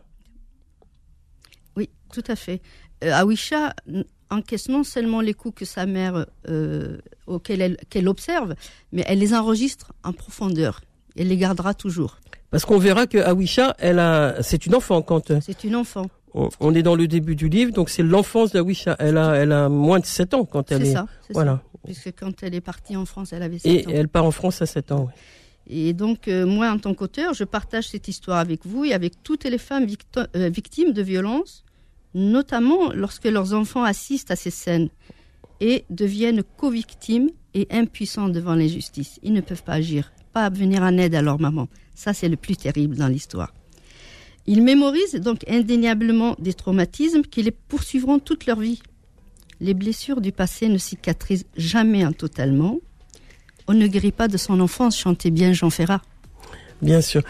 Oui, 1.77 1.91
tout 2.13 2.23
à 2.29 2.37
fait. 2.37 2.63
Awisha 3.03 3.75
encaisse 4.31 4.69
non 4.69 4.85
seulement 4.85 5.21
les 5.21 5.35
coups 5.35 5.61
que 5.61 5.65
sa 5.65 5.87
mère, 5.87 6.27
euh, 6.49 6.99
auxquels 7.27 7.61
elle, 7.61 7.77
qu'elle 7.91 8.09
observe, 8.09 8.55
mais 8.93 9.05
elle 9.07 9.19
les 9.19 9.35
enregistre 9.35 9.93
en 10.05 10.13
profondeur. 10.13 10.81
Elle 11.17 11.29
les 11.29 11.37
gardera 11.37 11.75
toujours. 11.75 12.19
Parce 12.51 12.65
qu'on 12.65 12.79
verra 12.79 13.07
que 13.07 13.19
Awisha, 13.19 13.75
elle 13.79 13.99
a, 13.99 14.43
c'est 14.43 14.67
une 14.67 14.75
enfant 14.75 15.03
quand. 15.03 15.31
Euh, 15.31 15.41
c'est 15.43 15.65
une 15.65 15.77
enfant. 15.77 16.07
On, 16.61 16.75
est 16.75 16.83
dans 16.83 16.97
le 16.97 17.09
début 17.09 17.35
du 17.35 17.49
livre, 17.49 17.73
donc 17.73 17.89
c'est 17.89 18.03
l'enfance 18.03 18.53
d'Awisha. 18.53 18.97
Elle 18.99 19.17
a, 19.17 19.37
elle 19.37 19.53
a 19.53 19.71
moins 19.71 20.01
de 20.01 20.05
7 20.05 20.35
ans 20.35 20.45
quand 20.45 20.71
elle 20.71 20.83
est. 20.83 20.87
C'est 20.87 20.93
ça. 20.93 21.07
voilà. 21.31 21.63
Puisque 21.85 22.13
quand 22.15 22.43
elle 22.43 22.55
est 22.55 22.61
partie 22.61 22.95
en 22.95 23.07
France, 23.07 23.33
elle 23.33 23.43
avait 23.43 23.59
7 23.59 23.87
ans. 23.87 23.91
Et 23.91 23.95
elle 23.95 24.09
part 24.09 24.27
en 24.27 24.31
France 24.31 24.61
à 24.61 24.67
7 24.67 24.93
ans. 24.93 25.07
Oui. 25.09 25.13
Et 25.69 25.93
donc, 25.95 26.29
euh, 26.29 26.47
moi, 26.47 26.71
en 26.71 26.79
tant 26.79 26.95
qu'auteur, 26.95 27.35
je 27.35 27.45
partage 27.45 27.89
cette 27.89 28.07
histoire 28.09 28.39
avec 28.39 28.65
vous 28.65 28.85
et 28.85 28.93
avec 28.93 29.23
toutes 29.23 29.45
les 29.45 29.59
femmes 29.59 29.87
victimes 30.35 30.93
de 30.93 31.03
violences 31.03 31.65
notamment 32.17 32.93
lorsque 32.93 33.27
leurs 33.27 33.53
enfants 33.53 33.85
assistent 33.85 34.33
à 34.33 34.37
ces 34.37 34.51
scènes 34.51 34.89
et 35.61 35.85
deviennent 35.91 36.43
co-victimes 36.57 37.31
et 37.55 37.69
impuissants 37.71 38.29
devant 38.29 38.55
l'injustice. 38.55 39.21
Ils 39.23 39.33
ne 39.33 39.41
peuvent 39.41 39.63
pas 39.63 39.75
agir 39.75 40.11
pas 40.37 40.51
venir 40.51 40.83
en 40.83 40.99
aide 40.99 41.15
à 41.15 41.23
leur 41.23 41.41
maman. 41.41 41.67
Ça, 41.95 42.13
c'est 42.13 42.29
le 42.29 42.37
plus 42.37 42.59
terrible 42.59 42.95
dans 42.95 43.09
l'histoire. 43.09 43.55
Ils 44.47 44.63
mémorisent 44.63 45.15
donc 45.15 45.41
indéniablement 45.49 46.37
des 46.39 46.53
traumatismes 46.53 47.23
qui 47.23 47.43
les 47.43 47.51
poursuivront 47.51 48.19
toute 48.19 48.45
leur 48.45 48.61
vie. 48.61 48.83
Les 49.61 49.73
blessures 49.73 50.21
du 50.21 50.33
passé 50.33 50.69
ne 50.69 50.77
cicatrisent 50.77 51.47
jamais 51.57 52.05
totalement. 52.13 52.81
On 53.67 53.73
ne 53.73 53.87
guérit 53.87 54.13
pas 54.13 54.29
de 54.29 54.37
son 54.37 54.61
enfance, 54.61 54.99
chantait 54.99 55.31
bien 55.31 55.55
Jean 55.55 55.71
Ferrat. 55.71 56.03
Bien 56.83 57.01
sûr. 57.01 57.23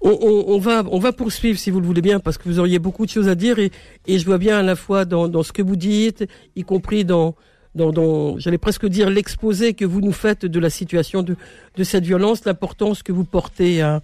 On, 0.00 0.58
va, 0.58 0.84
on 0.92 1.00
va 1.00 1.12
poursuivre 1.12 1.58
si 1.58 1.70
vous 1.70 1.80
le 1.80 1.86
voulez 1.86 2.02
bien, 2.02 2.20
parce 2.20 2.38
que 2.38 2.48
vous 2.48 2.60
auriez 2.60 2.78
beaucoup 2.78 3.04
de 3.04 3.10
choses 3.10 3.28
à 3.28 3.34
dire 3.34 3.58
et, 3.58 3.70
je 4.06 4.24
vois 4.24 4.38
bien 4.38 4.58
à 4.58 4.62
la 4.62 4.76
fois 4.76 5.04
dans, 5.04 5.42
ce 5.42 5.52
que 5.52 5.62
vous 5.62 5.76
dites, 5.76 6.24
y 6.54 6.62
compris 6.62 7.04
dans, 7.04 7.34
dans, 7.74 8.38
j'allais 8.38 8.58
presque 8.58 8.86
dire 8.86 9.10
l'exposé 9.10 9.74
que 9.74 9.84
vous 9.84 10.00
nous 10.00 10.12
faites 10.12 10.46
de 10.46 10.60
la 10.60 10.70
situation 10.70 11.24
de, 11.24 11.36
cette 11.82 12.04
violence, 12.04 12.44
l'importance 12.44 13.02
que 13.02 13.10
vous 13.10 13.24
portez 13.24 13.82
à, 13.82 14.00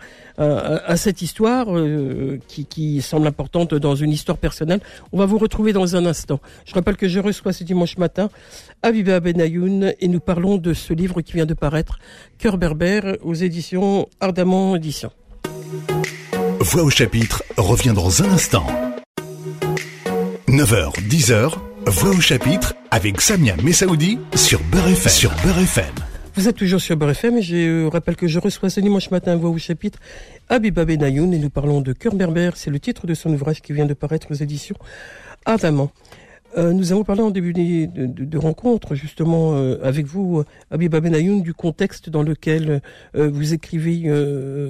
cette 0.96 1.22
histoire 1.22 1.66
euh, 1.70 2.40
qui, 2.48 3.00
semble 3.00 3.28
importante 3.28 3.74
dans 3.74 3.94
une 3.94 4.10
histoire 4.10 4.38
personnelle. 4.38 4.80
On 5.12 5.18
va 5.18 5.26
vous 5.26 5.38
retrouver 5.38 5.72
dans 5.72 5.94
un 5.94 6.06
instant. 6.06 6.40
Je 6.64 6.74
rappelle 6.74 6.96
que 6.96 7.06
je 7.06 7.20
reçois 7.20 7.52
ce 7.52 7.62
dimanche 7.62 7.98
matin 7.98 8.30
Abiba 8.82 9.20
Benayoun 9.20 9.94
et 10.00 10.08
nous 10.08 10.20
parlons 10.20 10.56
de 10.56 10.74
ce 10.74 10.92
livre 10.92 11.20
qui 11.20 11.34
vient 11.34 11.46
de 11.46 11.54
paraître, 11.54 11.98
Cœur 12.38 12.58
berbère, 12.58 13.16
aux 13.22 13.34
éditions 13.34 14.08
Ardamant 14.20 14.74
Éditions. 14.74 15.12
Voix 16.64 16.82
au 16.82 16.88
chapitre 16.88 17.44
revient 17.58 17.92
dans 17.94 18.22
un 18.22 18.30
instant. 18.30 18.66
9h, 20.48 20.98
10h, 21.10 21.52
Voix 21.88 22.10
au 22.10 22.20
chapitre 22.22 22.74
avec 22.90 23.20
Samia 23.20 23.54
Messaoudi 23.62 24.18
sur 24.34 24.62
Beurre 24.72 24.88
FM. 24.88 25.12
Sur 25.12 25.30
Beurre. 25.42 25.58
Vous 26.34 26.48
êtes 26.48 26.56
toujours 26.56 26.80
sur 26.80 26.96
Beurre 26.96 27.10
FM 27.10 27.36
et 27.36 27.42
je 27.42 27.56
euh, 27.56 27.88
rappelle 27.90 28.16
que 28.16 28.26
je 28.26 28.38
reçois 28.38 28.70
ce 28.70 28.80
dimanche 28.80 29.10
matin 29.10 29.36
Voix 29.36 29.50
au 29.50 29.58
chapitre 29.58 29.98
Abiba 30.48 30.86
Benayoun 30.86 31.34
et 31.34 31.38
nous 31.38 31.50
parlons 31.50 31.82
de 31.82 31.92
Cœur 31.92 32.14
Berbère. 32.14 32.56
C'est 32.56 32.70
le 32.70 32.80
titre 32.80 33.06
de 33.06 33.12
son 33.12 33.30
ouvrage 33.34 33.60
qui 33.60 33.74
vient 33.74 33.84
de 33.84 33.92
paraître 33.92 34.28
aux 34.30 34.34
éditions 34.34 34.76
Ardamant. 35.44 35.92
Euh, 36.56 36.72
nous 36.72 36.92
avons 36.92 37.04
parlé 37.04 37.22
en 37.22 37.30
début 37.30 37.52
de, 37.52 37.86
de, 38.06 38.38
rencontre 38.38 38.94
justement 38.94 39.54
euh, 39.54 39.78
avec 39.82 40.06
vous, 40.06 40.44
Abiba 40.70 41.00
Benayoun, 41.00 41.42
du 41.42 41.54
contexte 41.54 42.10
dans 42.10 42.22
lequel 42.22 42.80
vous 43.14 43.54
écrivez 43.54 44.04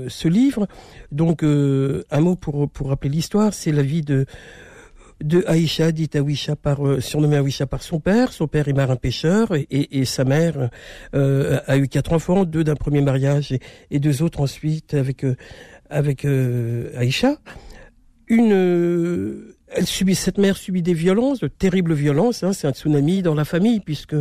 ce 0.08 0.28
livre. 0.28 0.66
Donc, 1.12 1.42
un 1.42 2.20
mot 2.20 2.36
pour, 2.36 2.68
pour 2.68 2.88
rappeler 2.88 3.10
l'histoire, 3.10 3.52
c'est 3.52 3.72
la 3.72 3.82
vie 3.82 4.02
de 4.02 4.26
de 5.22 5.44
Aïcha, 5.46 5.92
dit 5.92 6.10
Aïcha 6.14 6.56
par, 6.56 6.86
euh, 6.86 7.00
surnommée 7.00 7.36
Aïcha 7.36 7.66
par 7.66 7.82
son 7.82 8.00
père. 8.00 8.32
Son 8.32 8.48
père 8.48 8.68
est 8.68 8.72
marin-pêcheur 8.72 9.48
et, 9.52 10.04
sa 10.04 10.24
mère 10.24 10.70
euh, 11.14 11.60
a 11.66 11.76
eu 11.78 11.88
quatre 11.88 12.12
enfants, 12.12 12.44
deux 12.44 12.64
d'un 12.64 12.74
premier 12.74 13.00
mariage 13.00 13.56
et, 13.90 13.98
deux 13.98 14.22
autres 14.22 14.40
ensuite 14.40 14.94
avec 14.94 15.24
euh, 15.24 15.36
avec 15.90 16.24
Aïcha. 16.24 17.36
Une, 18.26 19.53
elle 19.68 19.86
subit 19.86 20.14
cette 20.14 20.38
mère 20.38 20.56
subit 20.56 20.82
des 20.82 20.94
violences, 20.94 21.40
de 21.40 21.48
terribles 21.48 21.94
violences. 21.94 22.42
Hein, 22.42 22.52
c'est 22.52 22.66
un 22.66 22.72
tsunami 22.72 23.22
dans 23.22 23.34
la 23.34 23.44
famille 23.44 23.80
puisque 23.80 24.16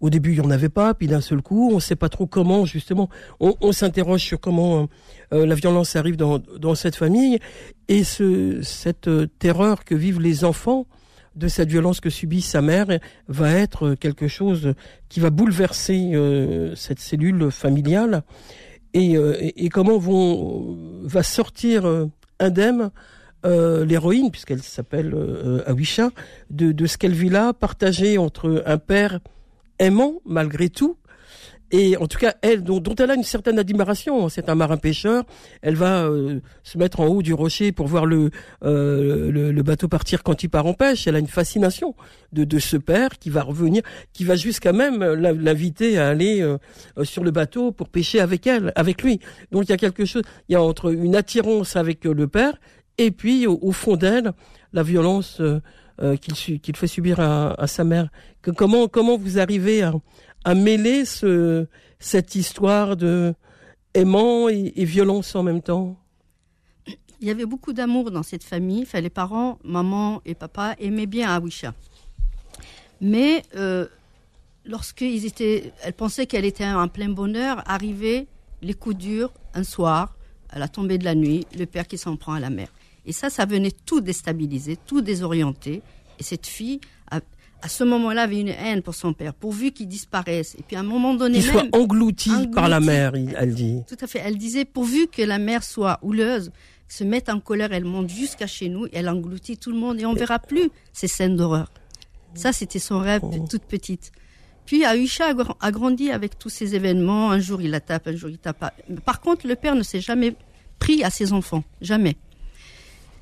au 0.00 0.10
début, 0.10 0.32
il 0.32 0.40
n'y 0.40 0.46
en 0.46 0.50
avait 0.50 0.68
pas, 0.68 0.94
puis 0.94 1.08
d'un 1.08 1.20
seul 1.20 1.42
coup, 1.42 1.70
on 1.72 1.76
ne 1.76 1.80
sait 1.80 1.96
pas 1.96 2.08
trop 2.08 2.26
comment, 2.26 2.64
justement, 2.64 3.08
on, 3.40 3.72
s'interroge 3.72 4.22
sur 4.22 4.38
comment 4.38 4.88
euh, 5.32 5.46
la 5.46 5.54
violence 5.54 5.96
arrive 5.96 6.16
dans, 6.16 6.38
dans 6.38 6.74
cette 6.74 6.94
famille, 6.94 7.38
et 7.88 8.04
ce, 8.04 8.62
cette 8.62 9.08
euh, 9.08 9.26
terreur 9.38 9.84
que 9.84 9.94
vivent 9.94 10.20
les 10.20 10.44
enfants 10.44 10.86
de 11.34 11.48
cette 11.48 11.68
violence 11.68 12.00
que 12.00 12.10
subit 12.10 12.42
sa 12.42 12.62
mère 12.62 12.86
va 13.28 13.52
être 13.52 13.94
quelque 13.94 14.28
chose 14.28 14.74
qui 15.08 15.20
va 15.20 15.30
bouleverser 15.30 16.12
euh, 16.14 16.74
cette 16.74 17.00
cellule 17.00 17.50
familiale, 17.50 18.22
et, 18.94 19.16
et, 19.56 19.68
comment 19.68 19.98
vont 19.98 21.02
va 21.02 21.22
sortir 21.22 21.84
indemne 22.40 22.90
l'héroïne, 23.48 24.30
puisqu'elle 24.30 24.62
s'appelle 24.62 25.14
Awisha, 25.66 26.10
de, 26.50 26.72
de 26.72 26.86
ce 26.86 26.98
qu'elle 26.98 27.12
vit 27.12 27.30
là, 27.30 27.52
partagée 27.52 28.18
entre 28.18 28.62
un 28.66 28.78
père 28.78 29.20
aimant 29.78 30.20
malgré 30.24 30.68
tout. 30.68 30.96
Et 31.70 31.98
en 31.98 32.06
tout 32.06 32.18
cas, 32.18 32.34
elle, 32.40 32.64
dont, 32.64 32.82
elle 32.98 33.10
a 33.10 33.14
une 33.14 33.24
certaine 33.24 33.58
admiration, 33.58 34.30
c'est 34.30 34.48
un 34.48 34.54
marin-pêcheur, 34.54 35.24
elle 35.60 35.74
va 35.74 36.04
euh, 36.04 36.40
se 36.62 36.78
mettre 36.78 37.00
en 37.00 37.06
haut 37.06 37.20
du 37.20 37.34
rocher 37.34 37.72
pour 37.72 37.86
voir 37.88 38.06
le, 38.06 38.30
euh, 38.64 39.30
le, 39.30 39.62
bateau 39.62 39.86
partir 39.86 40.22
quand 40.22 40.42
il 40.42 40.48
part 40.48 40.64
en 40.64 40.72
pêche. 40.72 41.06
Elle 41.06 41.16
a 41.16 41.18
une 41.18 41.26
fascination 41.26 41.94
de, 42.32 42.44
de 42.44 42.58
ce 42.58 42.78
père 42.78 43.18
qui 43.18 43.28
va 43.28 43.42
revenir, 43.42 43.82
qui 44.14 44.24
va 44.24 44.34
jusqu'à 44.34 44.72
même 44.72 45.04
l'inviter 45.04 45.98
à 45.98 46.08
aller 46.08 46.40
euh, 46.40 46.56
sur 47.02 47.22
le 47.22 47.32
bateau 47.32 47.70
pour 47.70 47.90
pêcher 47.90 48.20
avec 48.20 48.46
elle, 48.46 48.72
avec 48.74 49.02
lui. 49.02 49.20
Donc 49.52 49.64
il 49.64 49.70
y 49.70 49.74
a 49.74 49.78
quelque 49.78 50.06
chose, 50.06 50.22
il 50.48 50.54
y 50.54 50.56
a 50.56 50.62
entre 50.62 50.90
une 50.90 51.16
attirance 51.16 51.76
avec 51.76 52.04
le 52.04 52.28
père 52.28 52.54
et 52.98 53.10
puis 53.10 53.46
au, 53.46 53.72
fond 53.72 53.96
d'elle, 53.96 54.32
la 54.72 54.82
violence 54.82 55.40
euh, 55.40 56.16
qu'il 56.16 56.76
fait 56.76 56.86
subir 56.86 57.20
à, 57.20 57.66
sa 57.66 57.84
mère. 57.84 58.08
Comment 58.42 59.16
vous 59.16 59.38
arrivez 59.38 59.82
à, 60.44 60.54
mêler 60.54 61.04
ce, 61.04 61.66
cette 61.98 62.34
histoire 62.34 62.96
de 62.96 63.34
aimant 63.94 64.48
et, 64.48 64.84
violence 64.84 65.34
en 65.34 65.42
même 65.42 65.62
temps? 65.62 65.96
Il 67.20 67.26
y 67.26 67.30
avait 67.30 67.46
beaucoup 67.46 67.72
d'amour 67.72 68.10
dans 68.10 68.22
cette 68.22 68.44
famille. 68.44 68.86
Les 68.94 69.10
parents, 69.10 69.58
maman 69.64 70.22
et 70.24 70.34
papa 70.34 70.76
aimaient 70.78 71.06
bien 71.06 71.28
Awisha. 71.30 71.74
Mais 73.00 73.42
euh, 73.56 73.86
lorsqu'ils 74.64 75.26
étaient, 75.26 75.72
elle 75.82 75.94
pensait 75.94 76.26
qu'elle 76.26 76.44
était 76.44 76.66
en 76.66 76.88
plein 76.88 77.08
bonheur, 77.08 77.62
arrivaient 77.66 78.26
les 78.62 78.74
coups 78.74 78.96
durs 78.96 79.32
un 79.54 79.64
soir, 79.64 80.16
à 80.50 80.58
la 80.58 80.68
tombée 80.68 80.98
de 80.98 81.04
la 81.04 81.14
nuit, 81.14 81.46
le 81.56 81.66
père 81.66 81.86
qui 81.86 81.98
s'en 81.98 82.16
prend 82.16 82.34
à 82.34 82.40
la 82.40 82.50
mère. 82.50 82.68
Et 83.08 83.12
ça, 83.12 83.30
ça 83.30 83.46
venait 83.46 83.72
tout 83.86 84.02
déstabiliser, 84.02 84.76
tout 84.76 85.00
désorienter. 85.00 85.82
Et 86.18 86.22
cette 86.22 86.46
fille, 86.46 86.78
à, 87.10 87.20
ce 87.66 87.82
moment-là, 87.82 88.24
avait 88.24 88.38
une 88.38 88.48
haine 88.50 88.82
pour 88.82 88.94
son 88.94 89.14
père, 89.14 89.32
pourvu 89.32 89.72
qu'il 89.72 89.88
disparaisse. 89.88 90.54
Et 90.58 90.62
puis 90.62 90.76
à 90.76 90.80
un 90.80 90.84
moment 90.84 91.14
donné, 91.14 91.40
qu'il 91.40 91.50
soit 91.50 91.64
englouti, 91.72 92.48
par 92.54 92.68
la 92.68 92.80
mère, 92.80 93.14
elle 93.14 93.54
dit. 93.54 93.80
Tout 93.88 93.96
à 93.98 94.06
fait. 94.06 94.20
Elle 94.22 94.36
disait 94.36 94.66
pourvu 94.66 95.06
que 95.06 95.22
la 95.22 95.38
mère 95.38 95.64
soit 95.64 95.98
houleuse, 96.02 96.52
se 96.86 97.02
mette 97.02 97.30
en 97.30 97.40
colère, 97.40 97.72
elle 97.72 97.86
monte 97.86 98.10
jusqu'à 98.10 98.46
chez 98.46 98.68
nous, 98.68 98.86
elle 98.92 99.08
engloutit 99.08 99.56
tout 99.56 99.72
le 99.72 99.78
monde 99.78 99.98
et 100.00 100.04
on 100.04 100.12
verra 100.12 100.38
plus 100.38 100.70
ces 100.92 101.08
scènes 101.08 101.36
d'horreur. 101.36 101.72
Ça, 102.34 102.52
c'était 102.52 102.78
son 102.78 102.98
rêve 103.00 103.22
de 103.22 103.48
toute 103.48 103.64
petite. 103.64 104.12
Puis 104.66 104.82
Aisha 104.82 105.32
a 105.60 105.70
grandi 105.70 106.10
avec 106.10 106.38
tous 106.38 106.50
ces 106.50 106.74
événements. 106.74 107.30
Un 107.30 107.38
jour, 107.38 107.62
il 107.62 107.70
la 107.70 107.80
tape, 107.80 108.06
un 108.06 108.16
jour, 108.16 108.28
il 108.28 108.36
tape. 108.38 108.70
Par 109.06 109.22
contre, 109.22 109.46
le 109.46 109.56
père 109.56 109.74
ne 109.74 109.82
s'est 109.82 110.02
jamais 110.02 110.34
pris 110.78 111.02
à 111.02 111.08
ses 111.08 111.32
enfants. 111.32 111.64
Jamais. 111.80 112.18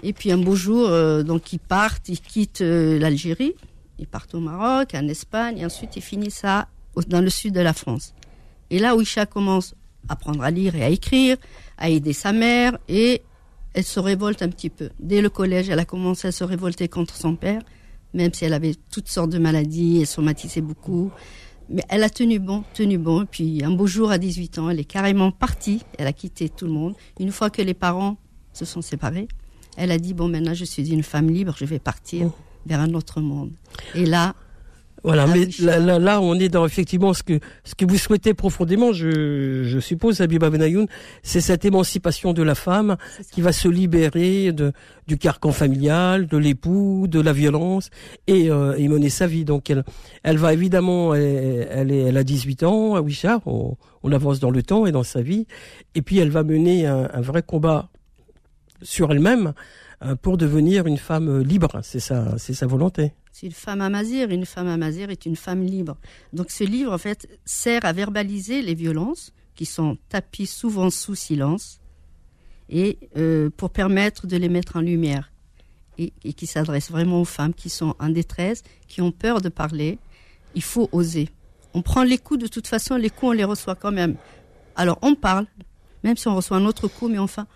Et 0.02 0.12
puis 0.12 0.30
un 0.30 0.38
beau 0.38 0.54
jour, 0.54 0.88
euh, 0.88 1.22
donc 1.22 1.52
ils 1.52 1.58
partent, 1.58 2.08
ils 2.08 2.20
quittent 2.20 2.60
euh, 2.60 2.98
l'Algérie, 2.98 3.54
ils 3.98 4.06
partent 4.06 4.34
au 4.34 4.40
Maroc, 4.40 4.94
en 4.94 5.08
Espagne, 5.08 5.58
et 5.58 5.64
ensuite 5.64 5.96
ils 5.96 6.02
finissent 6.02 6.38
ça 6.38 6.68
dans 7.08 7.20
le 7.20 7.30
sud 7.30 7.54
de 7.54 7.60
la 7.60 7.72
France. 7.72 8.14
Et 8.70 8.78
là, 8.78 8.94
Isha 8.94 9.26
commence 9.26 9.74
à 10.08 10.12
apprendre 10.12 10.42
à 10.42 10.50
lire 10.50 10.74
et 10.76 10.82
à 10.82 10.88
écrire, 10.88 11.36
à 11.78 11.88
aider 11.88 12.12
sa 12.12 12.32
mère, 12.32 12.78
et 12.88 13.22
elle 13.74 13.84
se 13.84 14.00
révolte 14.00 14.42
un 14.42 14.48
petit 14.48 14.70
peu. 14.70 14.90
Dès 14.98 15.20
le 15.20 15.30
collège, 15.30 15.68
elle 15.68 15.78
a 15.78 15.84
commencé 15.84 16.28
à 16.28 16.32
se 16.32 16.44
révolter 16.44 16.88
contre 16.88 17.14
son 17.14 17.36
père, 17.36 17.62
même 18.14 18.32
si 18.32 18.44
elle 18.44 18.54
avait 18.54 18.74
toutes 18.90 19.08
sortes 19.08 19.30
de 19.30 19.38
maladies 19.38 20.00
et 20.00 20.04
somatisait 20.06 20.62
beaucoup. 20.62 21.10
Mais 21.68 21.82
elle 21.88 22.02
a 22.02 22.10
tenu 22.10 22.38
bon, 22.38 22.64
tenu 22.74 22.96
bon. 22.96 23.22
Et 23.22 23.26
puis 23.26 23.64
un 23.64 23.70
beau 23.70 23.86
jour, 23.86 24.10
à 24.10 24.18
18 24.18 24.58
ans, 24.58 24.70
elle 24.70 24.80
est 24.80 24.84
carrément 24.84 25.30
partie. 25.30 25.82
Elle 25.98 26.06
a 26.06 26.12
quitté 26.12 26.48
tout 26.48 26.64
le 26.64 26.72
monde. 26.72 26.94
Une 27.20 27.32
fois 27.32 27.50
que 27.50 27.60
les 27.60 27.74
parents 27.74 28.16
se 28.52 28.64
sont 28.64 28.82
séparés, 28.82 29.28
elle 29.76 29.90
a 29.90 29.98
dit 29.98 30.14
bon 30.14 30.28
maintenant 30.28 30.54
je 30.54 30.64
suis 30.64 30.90
une 30.90 31.02
femme 31.02 31.30
libre, 31.30 31.54
je 31.58 31.64
vais 31.64 31.78
partir 31.78 32.26
oh. 32.26 32.34
vers 32.66 32.80
un 32.80 32.94
autre 32.94 33.20
monde. 33.20 33.50
Et 33.94 34.06
là, 34.06 34.34
voilà, 35.06 35.28
mais 35.28 35.46
là, 35.60 36.00
là, 36.00 36.20
on 36.20 36.34
est 36.34 36.48
dans 36.48 36.66
effectivement 36.66 37.14
ce 37.14 37.22
que 37.22 37.38
ce 37.62 37.76
que 37.76 37.84
vous 37.84 37.96
souhaitez 37.96 38.34
profondément, 38.34 38.92
je, 38.92 39.62
je 39.62 39.78
suppose, 39.78 40.20
Abiba 40.20 40.50
Benayoun, 40.50 40.88
c'est 41.22 41.40
cette 41.40 41.64
émancipation 41.64 42.32
de 42.32 42.42
la 42.42 42.56
femme 42.56 42.96
qui 43.30 43.40
va 43.40 43.52
se 43.52 43.68
libérer 43.68 44.50
de 44.50 44.72
du 45.06 45.16
carcan 45.16 45.52
familial, 45.52 46.26
de 46.26 46.36
l'époux, 46.36 47.06
de 47.08 47.20
la 47.20 47.32
violence 47.32 47.90
et, 48.26 48.50
euh, 48.50 48.74
et 48.76 48.88
mener 48.88 49.08
sa 49.08 49.28
vie. 49.28 49.44
Donc 49.44 49.70
elle, 49.70 49.84
elle 50.24 50.38
va 50.38 50.52
évidemment, 50.52 51.14
elle, 51.14 51.68
elle, 51.70 51.92
est, 51.92 52.00
elle 52.00 52.16
a 52.16 52.24
18 52.24 52.64
ans, 52.64 52.96
à 52.96 53.00
Wichard, 53.00 53.42
on, 53.46 53.76
on 54.02 54.10
avance 54.10 54.40
dans 54.40 54.50
le 54.50 54.64
temps 54.64 54.86
et 54.86 54.92
dans 54.92 55.04
sa 55.04 55.22
vie, 55.22 55.46
et 55.94 56.02
puis 56.02 56.18
elle 56.18 56.30
va 56.30 56.42
mener 56.42 56.86
un, 56.86 57.08
un 57.12 57.20
vrai 57.20 57.42
combat 57.42 57.90
sur 58.82 59.12
elle-même 59.12 59.52
euh, 60.02 60.14
pour 60.16 60.36
devenir 60.36 60.86
une 60.86 60.98
femme 60.98 61.40
libre. 61.42 61.80
C'est 61.82 62.00
sa, 62.00 62.38
c'est 62.38 62.54
sa 62.54 62.66
volonté. 62.66 63.12
C'est 63.32 63.46
une 63.46 63.52
femme 63.52 63.80
amazir. 63.80 64.30
Une 64.30 64.46
femme 64.46 64.68
amazir 64.68 65.10
est 65.10 65.26
une 65.26 65.36
femme 65.36 65.62
libre. 65.62 65.96
Donc 66.32 66.50
ce 66.50 66.64
livre, 66.64 66.92
en 66.92 66.98
fait, 66.98 67.28
sert 67.44 67.84
à 67.84 67.92
verbaliser 67.92 68.62
les 68.62 68.74
violences 68.74 69.32
qui 69.54 69.66
sont 69.66 69.98
tapis 70.08 70.46
souvent 70.46 70.90
sous 70.90 71.14
silence 71.14 71.80
et 72.68 72.98
euh, 73.16 73.50
pour 73.56 73.70
permettre 73.70 74.26
de 74.26 74.36
les 74.36 74.48
mettre 74.48 74.76
en 74.76 74.80
lumière 74.80 75.32
et, 75.98 76.12
et 76.24 76.32
qui 76.32 76.46
s'adresse 76.46 76.90
vraiment 76.90 77.20
aux 77.20 77.26
femmes 77.26 77.54
qui 77.54 77.68
sont 77.68 77.94
en 77.98 78.08
détresse, 78.08 78.62
qui 78.88 79.00
ont 79.00 79.12
peur 79.12 79.40
de 79.40 79.48
parler. 79.48 79.98
Il 80.54 80.62
faut 80.62 80.88
oser. 80.92 81.28
On 81.74 81.82
prend 81.82 82.04
les 82.04 82.18
coups 82.18 82.40
de 82.40 82.48
toute 82.48 82.66
façon, 82.66 82.96
les 82.96 83.10
coups 83.10 83.30
on 83.30 83.32
les 83.32 83.44
reçoit 83.44 83.74
quand 83.74 83.92
même. 83.92 84.16
Alors 84.76 84.98
on 85.02 85.14
parle, 85.14 85.46
même 86.04 86.16
si 86.16 86.28
on 86.28 86.34
reçoit 86.36 86.56
un 86.56 86.64
autre 86.66 86.88
coup, 86.88 87.08
mais 87.08 87.18
enfin, 87.18 87.46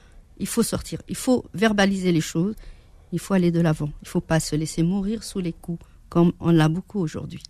il 0.40 0.46
faut 0.46 0.62
sortir. 0.62 0.98
Il 1.08 1.16
faut 1.16 1.44
verbaliser 1.54 2.10
les 2.10 2.20
choses. 2.20 2.54
Il 3.12 3.18
faut 3.18 3.34
aller 3.34 3.50
de 3.50 3.60
l'avant. 3.60 3.90
Il 4.02 4.06
ne 4.06 4.08
faut 4.08 4.20
pas 4.20 4.40
se 4.40 4.56
laisser 4.56 4.82
mourir 4.82 5.22
sous 5.22 5.40
les 5.40 5.52
coups, 5.52 5.84
comme 6.08 6.32
on 6.40 6.50
l'a 6.50 6.68
beaucoup 6.68 7.00
aujourd'hui. 7.00 7.42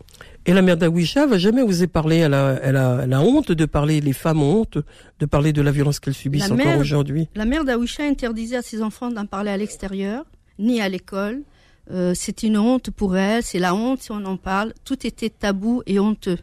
Et 0.46 0.52
la 0.52 0.62
mère 0.62 0.76
d'Awisha 0.76 1.26
va 1.26 1.38
jamais 1.38 1.62
oser 1.62 1.86
parler. 1.86 2.16
Elle 2.16 2.34
a, 2.34 2.58
elle 2.62 2.76
a, 2.76 3.00
elle 3.04 3.12
a 3.12 3.20
honte 3.20 3.52
de 3.52 3.64
parler. 3.66 4.00
Les 4.00 4.12
femmes 4.12 4.42
ont 4.42 4.60
honte 4.60 4.78
de 5.18 5.26
parler 5.26 5.52
de 5.52 5.62
la 5.62 5.70
violence 5.70 6.00
qu'elles 6.00 6.14
subissent 6.14 6.48
La 6.48 6.54
encore 6.54 6.78
aujourd'hui. 6.78 7.28
La 7.34 7.44
mère 7.44 7.64
d'Awisha 7.64 8.04
interdisait 8.04 8.56
à 8.56 8.62
ses 8.62 8.82
enfants 8.82 9.10
d'en 9.10 9.26
parler 9.26 9.50
à 9.50 9.56
l'extérieur, 9.56 10.24
ni 10.58 10.80
à 10.80 10.88
l'école. 10.88 11.42
Euh, 11.90 12.12
c'est 12.14 12.42
une 12.42 12.56
honte 12.56 12.90
pour 12.90 13.16
elle, 13.16 13.42
c'est 13.42 13.58
la 13.58 13.74
honte 13.74 14.02
si 14.02 14.12
on 14.12 14.24
en 14.24 14.36
parle. 14.36 14.72
Tout 14.84 15.06
était 15.06 15.30
tabou 15.30 15.82
et 15.86 15.98
honteux. 15.98 16.38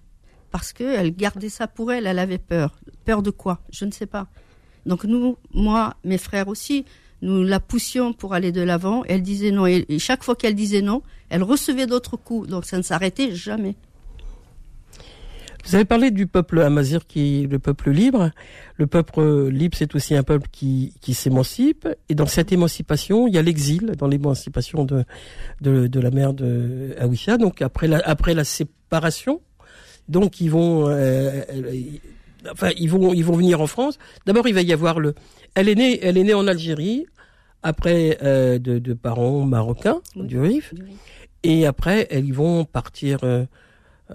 Parce 0.52 0.74
qu'elle 0.74 1.16
gardait 1.16 1.50
ça 1.50 1.68
pour 1.68 1.92
elle, 1.92 2.06
elle 2.08 2.20
avait 2.20 2.38
peur. 2.38 2.80
Peur 3.06 3.22
de 3.22 3.32
quoi? 3.32 3.60
Je 3.72 3.86
ne 3.86 3.92
sais 3.92 4.06
pas. 4.06 4.28
Donc 4.88 5.04
nous, 5.04 5.38
moi, 5.54 5.96
mes 6.04 6.18
frères 6.18 6.48
aussi, 6.48 6.86
nous 7.22 7.44
la 7.44 7.60
poussions 7.60 8.14
pour 8.14 8.34
aller 8.34 8.52
de 8.52 8.62
l'avant. 8.62 9.04
Elle 9.06 9.22
disait 9.22 9.52
non. 9.52 9.68
Et, 9.68 9.86
chaque 10.00 10.24
fois 10.24 10.36
qu'elle 10.36 10.56
disait 10.56 10.82
non, 10.82 11.04
elle 11.30 11.44
recevait 11.44 11.86
d'autres 11.86 12.18
coups. 12.18 12.50
Donc 12.50 12.66
ça 12.66 12.78
ne 12.78 12.82
s'arrêtait 12.82 13.36
jamais. 13.36 13.76
Vous 15.66 15.76
avez 15.76 15.84
parlé 15.84 16.12
du 16.12 16.28
peuple 16.28 16.62
amazir 16.62 17.06
qui 17.06 17.44
est 17.44 17.48
le 17.48 17.60
peuple 17.60 17.92
libre. 17.92 18.32
Le 18.78 18.88
peuple 18.88 19.50
libre, 19.50 19.76
c'est 19.78 19.94
aussi 19.96 20.16
un 20.16 20.24
peuple 20.24 20.48
qui, 20.50 20.94
qui 21.02 21.14
s'émancipe. 21.14 21.90
Et 22.08 22.16
dans 22.16 22.26
cette 22.26 22.54
émancipation, 22.54 23.28
il 23.28 23.34
y 23.34 23.38
a 23.38 23.42
l'exil, 23.42 23.92
dans 23.98 24.08
l'émancipation 24.08 24.86
de, 24.86 25.04
de, 25.60 26.00
la 26.00 26.10
mère 26.10 26.34
de 26.34 26.96
Awisha. 26.98 27.38
Donc 27.38 27.62
après 27.62 27.88
la, 27.88 28.00
après 28.06 28.34
la 28.34 28.46
séparation, 28.46 29.42
donc 30.08 30.40
ils 30.40 30.50
vont, 30.50 30.88
euh, 30.88 31.42
enfin 32.52 32.70
ils 32.78 32.90
vont, 32.90 33.14
ils 33.14 33.24
vont 33.26 33.36
venir 33.36 33.62
en 33.62 33.68
France. 33.68 33.98
D'abord, 34.26 34.48
il 34.48 34.54
va 34.54 34.62
y 34.62 34.74
avoir 34.74 35.00
le. 35.00 35.14
Elle 35.56 35.70
est 35.70 35.76
née, 35.76 36.00
elle 36.04 36.18
est 36.18 36.24
née 36.24 36.34
en 36.34 36.48
Algérie 36.48 37.06
après 37.64 38.18
euh, 38.24 38.60
de, 38.60 38.80
de 38.80 38.94
parents 38.94 39.42
marocains 39.46 40.02
Oui. 40.16 40.28
du 40.28 40.40
Rif. 40.40 40.74
Et 41.44 41.66
après, 41.66 42.08
elles 42.10 42.32
vont 42.34 42.66
partir 42.66 43.20
euh, 43.24 43.46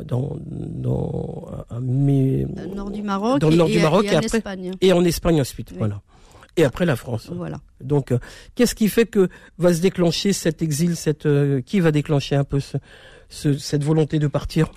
dans, 0.05 0.37
dans 0.47 1.49
un- 1.71 1.81
mais- 1.81 2.45
Dans 2.45 2.63
le 2.63 2.75
nord 2.75 2.91
du 2.91 3.03
Maroc, 3.03 3.41
Dans 3.41 3.49
le 3.49 3.55
et, 3.55 3.59
nord 3.59 3.69
du 3.69 3.79
et- 3.79 3.83
Maroc, 3.83 4.05
et 4.05 4.09
et 4.09 4.15
en 4.15 4.19
après- 4.19 4.39
Espagne. 4.39 4.71
et 4.81 4.93
en 4.93 5.05
Espagne 5.05 5.41
ensuite, 5.41 5.71
Oui. 5.73 5.79
voilà. 5.79 6.01
Et 6.57 6.65
après 6.65 6.85
la 6.85 6.97
France. 6.97 7.31
Voilà. 7.35 7.61
Donc, 7.81 8.13
euh, 8.13 8.19
qu'est-ce 8.55 8.75
qui 8.75 8.89
fait 8.89 9.07
que 9.07 9.29
va 9.57 9.73
se 9.73 9.81
déclencher 9.81 10.33
cet 10.35 10.61
exil, 10.61 10.97
cette 10.97 11.25
euh, 11.27 11.63
qui 11.63 11.81
va 11.81 11.91
déclencher 11.93 12.35
un 12.37 12.45
peu 12.45 12.61
ce, 12.61 12.77
ce- 13.31 13.55
cette 13.57 13.85
volonté 13.85 14.19
de 14.19 14.27
partir? 14.27 14.71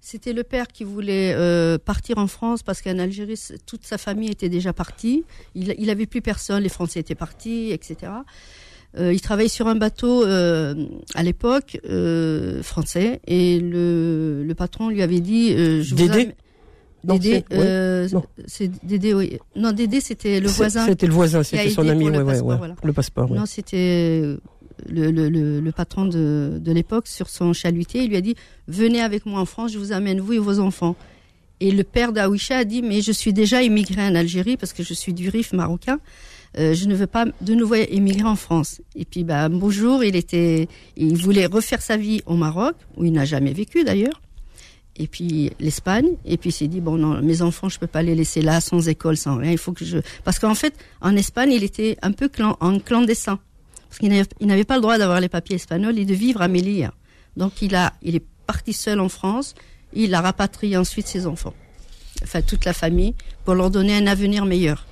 C'était 0.00 0.32
le 0.32 0.44
père 0.44 0.68
qui 0.68 0.84
voulait 0.84 1.34
euh, 1.34 1.76
partir 1.76 2.18
en 2.18 2.26
France 2.28 2.62
parce 2.62 2.80
qu'en 2.82 2.98
Algérie, 2.98 3.38
toute 3.66 3.84
sa 3.84 3.98
famille 3.98 4.30
était 4.30 4.48
déjà 4.48 4.72
partie. 4.72 5.24
Il, 5.54 5.74
il 5.78 5.90
avait 5.90 6.06
plus 6.06 6.22
personne, 6.22 6.62
les 6.62 6.68
Français 6.68 7.00
étaient 7.00 7.14
partis, 7.16 7.70
etc. 7.72 8.12
Euh, 8.96 9.12
il 9.12 9.20
travaillait 9.20 9.48
sur 9.50 9.66
un 9.66 9.74
bateau 9.74 10.24
euh, 10.24 10.74
à 11.14 11.22
l'époque 11.22 11.78
français 12.62 13.20
et 13.26 13.58
le, 13.60 14.44
le 14.44 14.54
patron 14.54 14.88
lui 14.88 15.02
avait 15.02 15.20
dit 15.20 15.52
je 15.82 15.94
vous 15.94 16.08
Dédé 16.08 16.34
Non, 17.04 17.14
Dédé, 17.16 17.44
c'est- 18.46 18.70
Dédé, 18.84 19.14
oui. 19.14 19.38
Non, 19.56 19.72
Dédé, 19.72 20.00
c'était 20.00 20.40
le 20.40 20.48
voisin. 20.48 20.86
C'était 20.86 21.06
le 21.06 21.12
voisin, 21.12 21.42
c'était 21.42 21.70
son 21.70 21.86
ami, 21.88 22.08
ouais, 22.08 22.18
ouais, 22.18 22.40
ouais, 22.40 22.56
voilà. 22.56 22.74
le 22.82 22.92
passeport. 22.92 23.30
Non, 23.30 23.46
c'était 23.46 24.36
le, 24.90 25.10
le, 25.10 25.72
patron 25.72 26.04
de, 26.04 26.58
de 26.60 26.72
l'époque 26.72 27.06
sur 27.06 27.28
son 27.28 27.52
chalutier. 27.52 28.02
Il 28.02 28.10
lui 28.10 28.16
a 28.16 28.20
dit 28.20 28.34
Venez 28.66 29.00
avec 29.00 29.26
moi 29.26 29.40
en 29.40 29.44
France, 29.44 29.72
je 29.72 29.78
vous 29.78 29.92
amène, 29.92 30.20
vous 30.20 30.34
et 30.34 30.38
vos 30.38 30.58
enfants. 30.58 30.96
Et 31.60 31.70
le 31.72 31.84
père 31.84 32.12
d'Aouisha 32.12 32.58
a 32.58 32.64
dit 32.64 32.82
Mais 32.82 33.00
je 33.00 33.12
suis 33.12 33.32
déjà 33.32 33.62
immigré 33.62 34.02
en 34.02 34.14
Algérie 34.14 34.56
parce 34.56 34.72
que 34.72 34.82
je 34.82 34.94
suis 34.94 35.12
du 35.12 35.28
RIF 35.28 35.52
marocain. 35.52 35.98
Euh, 36.58 36.74
je 36.74 36.86
ne 36.86 36.94
veux 36.94 37.06
pas 37.06 37.26
de 37.40 37.54
nouveau 37.54 37.74
émigrer 37.74 38.26
en 38.26 38.36
France. 38.36 38.80
Et 38.96 39.04
puis, 39.04 39.22
bah, 39.22 39.44
un 39.44 39.50
beau 39.50 39.70
jour, 39.70 40.02
il 40.02 40.16
était, 40.16 40.68
il 40.96 41.16
voulait 41.16 41.46
refaire 41.46 41.82
sa 41.82 41.96
vie 41.96 42.22
au 42.24 42.36
Maroc, 42.36 42.74
où 42.96 43.04
il 43.04 43.12
n'a 43.12 43.26
jamais 43.26 43.52
vécu 43.52 43.84
d'ailleurs. 43.84 44.22
Et 44.96 45.06
puis 45.06 45.52
l'Espagne. 45.60 46.08
Et 46.24 46.36
puis 46.36 46.50
il 46.50 46.52
s'est 46.52 46.66
dit 46.66 46.80
bon 46.80 46.96
non, 46.96 47.22
mes 47.22 47.42
enfants, 47.42 47.68
je 47.68 47.78
peux 47.78 47.86
pas 47.86 48.02
les 48.02 48.14
laisser 48.14 48.42
là 48.42 48.60
sans 48.60 48.88
école, 48.88 49.16
sans 49.16 49.36
rien. 49.36 49.52
Il 49.52 49.58
faut 49.58 49.72
que 49.72 49.84
je. 49.84 49.98
Parce 50.24 50.38
qu'en 50.38 50.54
fait, 50.54 50.74
en 51.00 51.14
Espagne, 51.16 51.52
il 51.52 51.62
était 51.62 51.96
un 52.02 52.12
peu 52.12 52.28
en 52.38 52.78
clandestin 52.80 53.38
parce 53.88 53.98
qu'il 53.98 54.08
n'avait- 54.10 54.28
il 54.40 54.46
n'avait 54.46 54.64
pas 54.64 54.76
le 54.76 54.82
droit 54.82 54.98
d'avoir 54.98 55.20
les 55.20 55.28
papiers 55.28 55.56
espagnols 55.56 55.98
et 55.98 56.04
de 56.04 56.14
vivre 56.14 56.42
à 56.42 56.48
Melilla. 56.48 56.92
Donc 57.36 57.62
il 57.62 57.74
a, 57.74 57.92
il 58.02 58.14
est 58.16 58.24
parti 58.46 58.72
seul 58.72 59.00
en 59.00 59.08
France. 59.08 59.54
Il 59.92 60.14
a 60.14 60.20
rapatrié 60.20 60.76
ensuite 60.76 61.06
ses 61.06 61.26
enfants, 61.26 61.54
enfin 62.22 62.42
toute 62.42 62.64
la 62.66 62.74
famille, 62.74 63.14
pour 63.44 63.54
leur 63.54 63.70
donner 63.70 63.96
un 63.96 64.06
avenir 64.06 64.44
meilleur. 64.44 64.86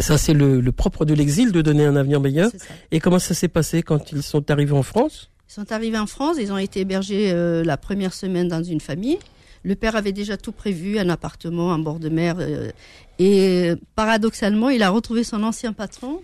Ça, 0.00 0.18
c'est 0.18 0.32
le, 0.34 0.60
le 0.60 0.72
propre 0.72 1.04
de 1.04 1.14
l'exil, 1.14 1.52
de 1.52 1.62
donner 1.62 1.84
un 1.84 1.94
avenir 1.96 2.20
meilleur. 2.20 2.50
Et 2.90 3.00
comment 3.00 3.18
ça 3.18 3.34
s'est 3.34 3.48
passé 3.48 3.82
quand 3.82 4.12
ils 4.12 4.22
sont 4.22 4.50
arrivés 4.50 4.72
en 4.72 4.82
France? 4.82 5.30
Ils 5.48 5.52
sont 5.52 5.70
arrivés 5.72 5.98
en 5.98 6.06
France, 6.06 6.36
ils 6.40 6.50
ont 6.52 6.58
été 6.58 6.80
hébergés 6.80 7.30
euh, 7.32 7.62
la 7.62 7.76
première 7.76 8.12
semaine 8.12 8.48
dans 8.48 8.62
une 8.64 8.80
famille. 8.80 9.18
Le 9.62 9.74
père 9.74 9.94
avait 9.94 10.12
déjà 10.12 10.36
tout 10.36 10.52
prévu, 10.52 10.98
un 10.98 11.08
appartement 11.08 11.68
en 11.68 11.78
bord 11.78 11.98
de 11.98 12.08
mer. 12.08 12.36
euh, 12.40 12.70
et 13.18 13.70
euh, 13.70 13.76
paradoxalement, 13.94 14.70
il 14.70 14.82
a 14.82 14.90
retrouvé 14.90 15.22
son 15.22 15.42
ancien 15.44 15.72
patron, 15.72 16.20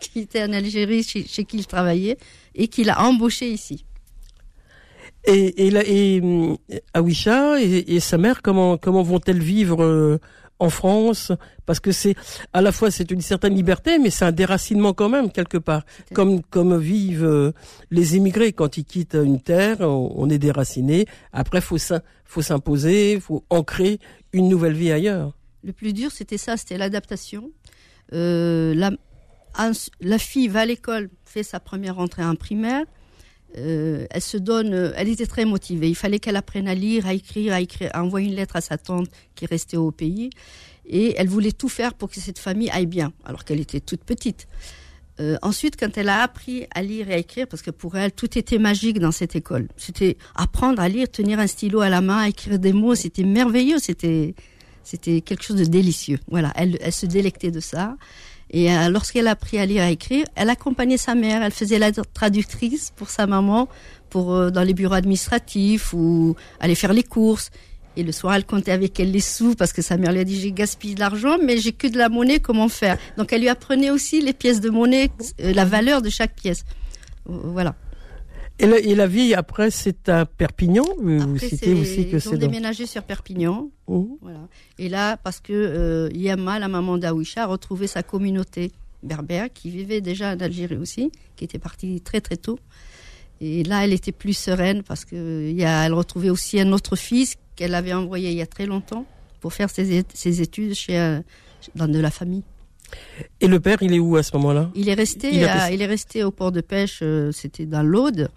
qui 0.00 0.20
était 0.20 0.42
en 0.42 0.52
Algérie, 0.52 1.02
chez, 1.02 1.24
chez 1.26 1.44
qui 1.44 1.58
il 1.58 1.66
travaillait, 1.66 2.18
et 2.54 2.68
qu'il 2.68 2.90
a 2.90 3.02
embauché 3.02 3.50
ici. 3.50 3.84
Et, 5.24 5.66
et, 5.66 5.70
là, 5.70 5.82
et 5.84 6.20
hum, 6.20 6.56
Awisha 6.94 7.60
et, 7.60 7.96
et 7.96 8.00
sa 8.00 8.16
mère, 8.16 8.42
comment, 8.42 8.76
comment 8.76 9.02
vont-elles 9.02 9.42
vivre 9.42 9.82
euh, 9.82 10.20
en 10.60 10.70
France? 10.70 11.32
Parce 11.66 11.80
que 11.80 11.90
c'est 11.90 12.14
à 12.52 12.62
la 12.62 12.70
fois 12.70 12.92
c'est 12.92 13.10
une 13.10 13.20
certaine 13.20 13.54
liberté, 13.54 13.98
mais 13.98 14.10
c'est 14.10 14.24
un 14.24 14.30
déracinement 14.30 14.92
quand 14.92 15.08
même 15.08 15.32
quelque 15.32 15.58
part. 15.58 15.84
Comme 16.14 16.42
comme 16.42 16.78
vivent 16.78 17.24
euh, 17.24 17.52
les 17.90 18.16
immigrés 18.16 18.52
quand 18.52 18.76
ils 18.76 18.84
quittent 18.84 19.18
une 19.20 19.40
terre, 19.40 19.80
on, 19.80 20.12
on 20.14 20.30
est 20.30 20.38
déraciné. 20.38 21.06
Après, 21.32 21.60
faut 21.60 21.78
faut 22.24 22.42
s'imposer, 22.42 23.18
faut 23.18 23.42
ancrer 23.50 23.98
une 24.32 24.48
nouvelle 24.48 24.74
vie 24.74 24.92
ailleurs. 24.92 25.32
Le 25.64 25.72
plus 25.72 25.92
dur, 25.92 26.12
c'était 26.12 26.38
ça, 26.38 26.56
c'était 26.56 26.78
l'adaptation. 26.78 27.50
Euh, 28.12 28.72
la, 28.74 28.92
la 30.00 30.18
fille 30.18 30.48
va 30.48 30.60
à 30.60 30.66
l'école, 30.66 31.10
fait 31.24 31.42
sa 31.42 31.60
première 31.60 31.96
rentrée 31.96 32.24
en 32.24 32.34
primaire. 32.34 32.84
Euh, 33.56 34.06
elle 34.10 34.22
se 34.22 34.36
donne, 34.36 34.74
euh, 34.74 34.92
elle 34.96 35.08
était 35.08 35.26
très 35.26 35.44
motivée. 35.44 35.88
Il 35.88 35.94
fallait 35.94 36.18
qu'elle 36.18 36.36
apprenne 36.36 36.68
à 36.68 36.74
lire, 36.74 37.06
à 37.06 37.14
écrire, 37.14 37.54
à 37.54 37.60
écrire, 37.60 37.90
envoyer 37.94 38.28
une 38.28 38.34
lettre 38.34 38.56
à 38.56 38.60
sa 38.60 38.76
tante 38.76 39.08
qui 39.34 39.46
restait 39.46 39.76
au 39.76 39.90
pays. 39.90 40.30
Et 40.86 41.14
elle 41.16 41.28
voulait 41.28 41.52
tout 41.52 41.68
faire 41.68 41.94
pour 41.94 42.10
que 42.10 42.20
cette 42.20 42.38
famille 42.38 42.70
aille 42.70 42.86
bien, 42.86 43.12
alors 43.24 43.44
qu'elle 43.44 43.60
était 43.60 43.80
toute 43.80 44.04
petite. 44.04 44.46
Euh, 45.18 45.38
ensuite, 45.40 45.76
quand 45.78 45.96
elle 45.96 46.10
a 46.10 46.22
appris 46.22 46.66
à 46.74 46.82
lire 46.82 47.08
et 47.08 47.14
à 47.14 47.18
écrire, 47.18 47.46
parce 47.48 47.62
que 47.62 47.70
pour 47.70 47.96
elle, 47.96 48.12
tout 48.12 48.38
était 48.38 48.58
magique 48.58 48.98
dans 48.98 49.12
cette 49.12 49.34
école. 49.34 49.68
C'était 49.76 50.18
apprendre 50.34 50.80
à 50.82 50.88
lire, 50.88 51.10
tenir 51.10 51.38
un 51.40 51.46
stylo 51.46 51.80
à 51.80 51.88
la 51.88 52.02
main, 52.02 52.24
écrire 52.24 52.58
des 52.58 52.74
mots, 52.74 52.94
c'était 52.94 53.24
merveilleux, 53.24 53.78
c'était 53.78 54.34
c'était 54.82 55.20
quelque 55.20 55.42
chose 55.42 55.56
de 55.56 55.64
délicieux. 55.64 56.20
Voilà, 56.28 56.52
elle, 56.54 56.78
elle 56.80 56.92
se 56.92 57.06
délectait 57.06 57.50
de 57.50 57.58
ça. 57.58 57.96
Et 58.50 58.72
euh, 58.72 58.88
lorsqu'elle 58.88 59.26
a 59.26 59.32
appris 59.32 59.58
à 59.58 59.66
lire 59.66 59.82
et 59.82 59.86
à 59.86 59.90
écrire, 59.90 60.24
elle 60.34 60.50
accompagnait 60.50 60.96
sa 60.96 61.14
mère, 61.14 61.42
elle 61.42 61.52
faisait 61.52 61.78
la 61.78 61.90
traductrice 61.92 62.92
pour 62.94 63.10
sa 63.10 63.26
maman, 63.26 63.68
pour 64.08 64.34
euh, 64.34 64.50
dans 64.50 64.62
les 64.62 64.74
bureaux 64.74 64.94
administratifs 64.94 65.92
ou 65.92 66.36
aller 66.60 66.74
faire 66.74 66.92
les 66.92 67.02
courses. 67.02 67.50
Et 67.96 68.02
le 68.02 68.12
soir, 68.12 68.34
elle 68.34 68.44
comptait 68.44 68.72
avec 68.72 69.00
elle 69.00 69.10
les 69.10 69.20
sous 69.20 69.54
parce 69.54 69.72
que 69.72 69.82
sa 69.82 69.96
mère 69.96 70.12
lui 70.12 70.20
a 70.20 70.24
dit 70.24 70.38
j'ai 70.38 70.52
gaspillé 70.52 70.94
de 70.94 71.00
l'argent, 71.00 71.38
mais 71.42 71.56
j'ai 71.56 71.72
que 71.72 71.86
de 71.86 71.96
la 71.96 72.08
monnaie, 72.08 72.40
comment 72.40 72.68
faire? 72.68 72.98
Donc 73.16 73.32
elle 73.32 73.40
lui 73.40 73.48
apprenait 73.48 73.90
aussi 73.90 74.20
les 74.20 74.34
pièces 74.34 74.60
de 74.60 74.70
monnaie, 74.70 75.10
euh, 75.40 75.52
la 75.52 75.64
valeur 75.64 76.02
de 76.02 76.10
chaque 76.10 76.34
pièce. 76.34 76.64
Voilà. 77.24 77.74
Et 78.58 78.66
la, 78.66 78.78
et 78.78 78.94
la 78.94 79.06
vie 79.06 79.34
après, 79.34 79.70
c'est 79.70 80.08
à 80.08 80.24
Perpignan. 80.24 80.84
Vous 80.98 81.38
citez 81.38 81.56
c'est- 81.56 81.72
aussi 81.74 82.04
que 82.06 82.16
ils 82.16 82.16
ont 82.16 82.20
c'est 82.20 82.30
dans. 82.32 82.38
déménagé 82.38 82.86
sur 82.86 83.02
Perpignan. 83.02 83.70
Voilà. 83.86 84.48
Et 84.78 84.88
là, 84.88 85.16
parce 85.18 85.40
que 85.40 85.52
euh, 85.52 86.08
Yama, 86.14 86.58
la 86.58 86.68
maman 86.68 86.96
d'Aouisha, 86.96 87.42
a 87.42 87.46
retrouvé 87.46 87.86
sa 87.86 88.02
communauté 88.02 88.72
berbère 89.02 89.48
qui 89.52 89.70
vivait 89.70 90.00
déjà 90.00 90.32
en 90.32 90.40
Algérie 90.40 90.76
aussi, 90.76 91.12
qui 91.36 91.44
était 91.44 91.58
partie 91.58 92.00
très 92.00 92.20
très 92.22 92.36
tôt. 92.38 92.58
Et 93.42 93.62
là, 93.64 93.84
elle 93.84 93.92
était 93.92 94.12
plus 94.12 94.32
sereine 94.36 94.82
parce 94.82 95.04
que 95.04 95.48
il 95.50 95.56
y 95.56 95.64
a, 95.64 95.84
elle 95.84 95.92
retrouvait 95.92 96.30
aussi 96.30 96.58
un 96.58 96.72
autre 96.72 96.96
fils 96.96 97.34
qu'elle 97.56 97.74
avait 97.74 97.92
envoyé 97.92 98.30
il 98.30 98.36
y 98.36 98.42
a 98.42 98.46
très 98.46 98.64
longtemps 98.64 99.04
pour 99.40 99.52
faire 99.52 99.68
ses, 99.68 100.02
études 100.40 100.72
chez 100.74 100.98
euh, 100.98 101.20
dans 101.74 101.86
de 101.88 101.98
la 101.98 102.10
famille. 102.10 102.42
Et 103.40 103.48
le 103.48 103.60
père, 103.60 103.78
il 103.82 103.92
est 103.92 103.98
où 103.98 104.16
à 104.16 104.22
ce 104.22 104.34
moment-là? 104.36 104.70
Il 104.74 104.88
est 104.88 104.94
resté, 104.94 105.28
Il 105.34 105.44
a 105.44 105.52
à- 105.52 105.58
resté- 105.66 105.74
il 105.74 105.82
est 105.82 105.86
resté 105.86 106.24
au 106.24 106.30
port 106.30 106.52
de 106.52 106.60
pêche. 106.62 107.00
euh, 107.02 107.30
C'était 107.32 107.66
dans 107.66 107.82
l'Aude. 107.82 108.30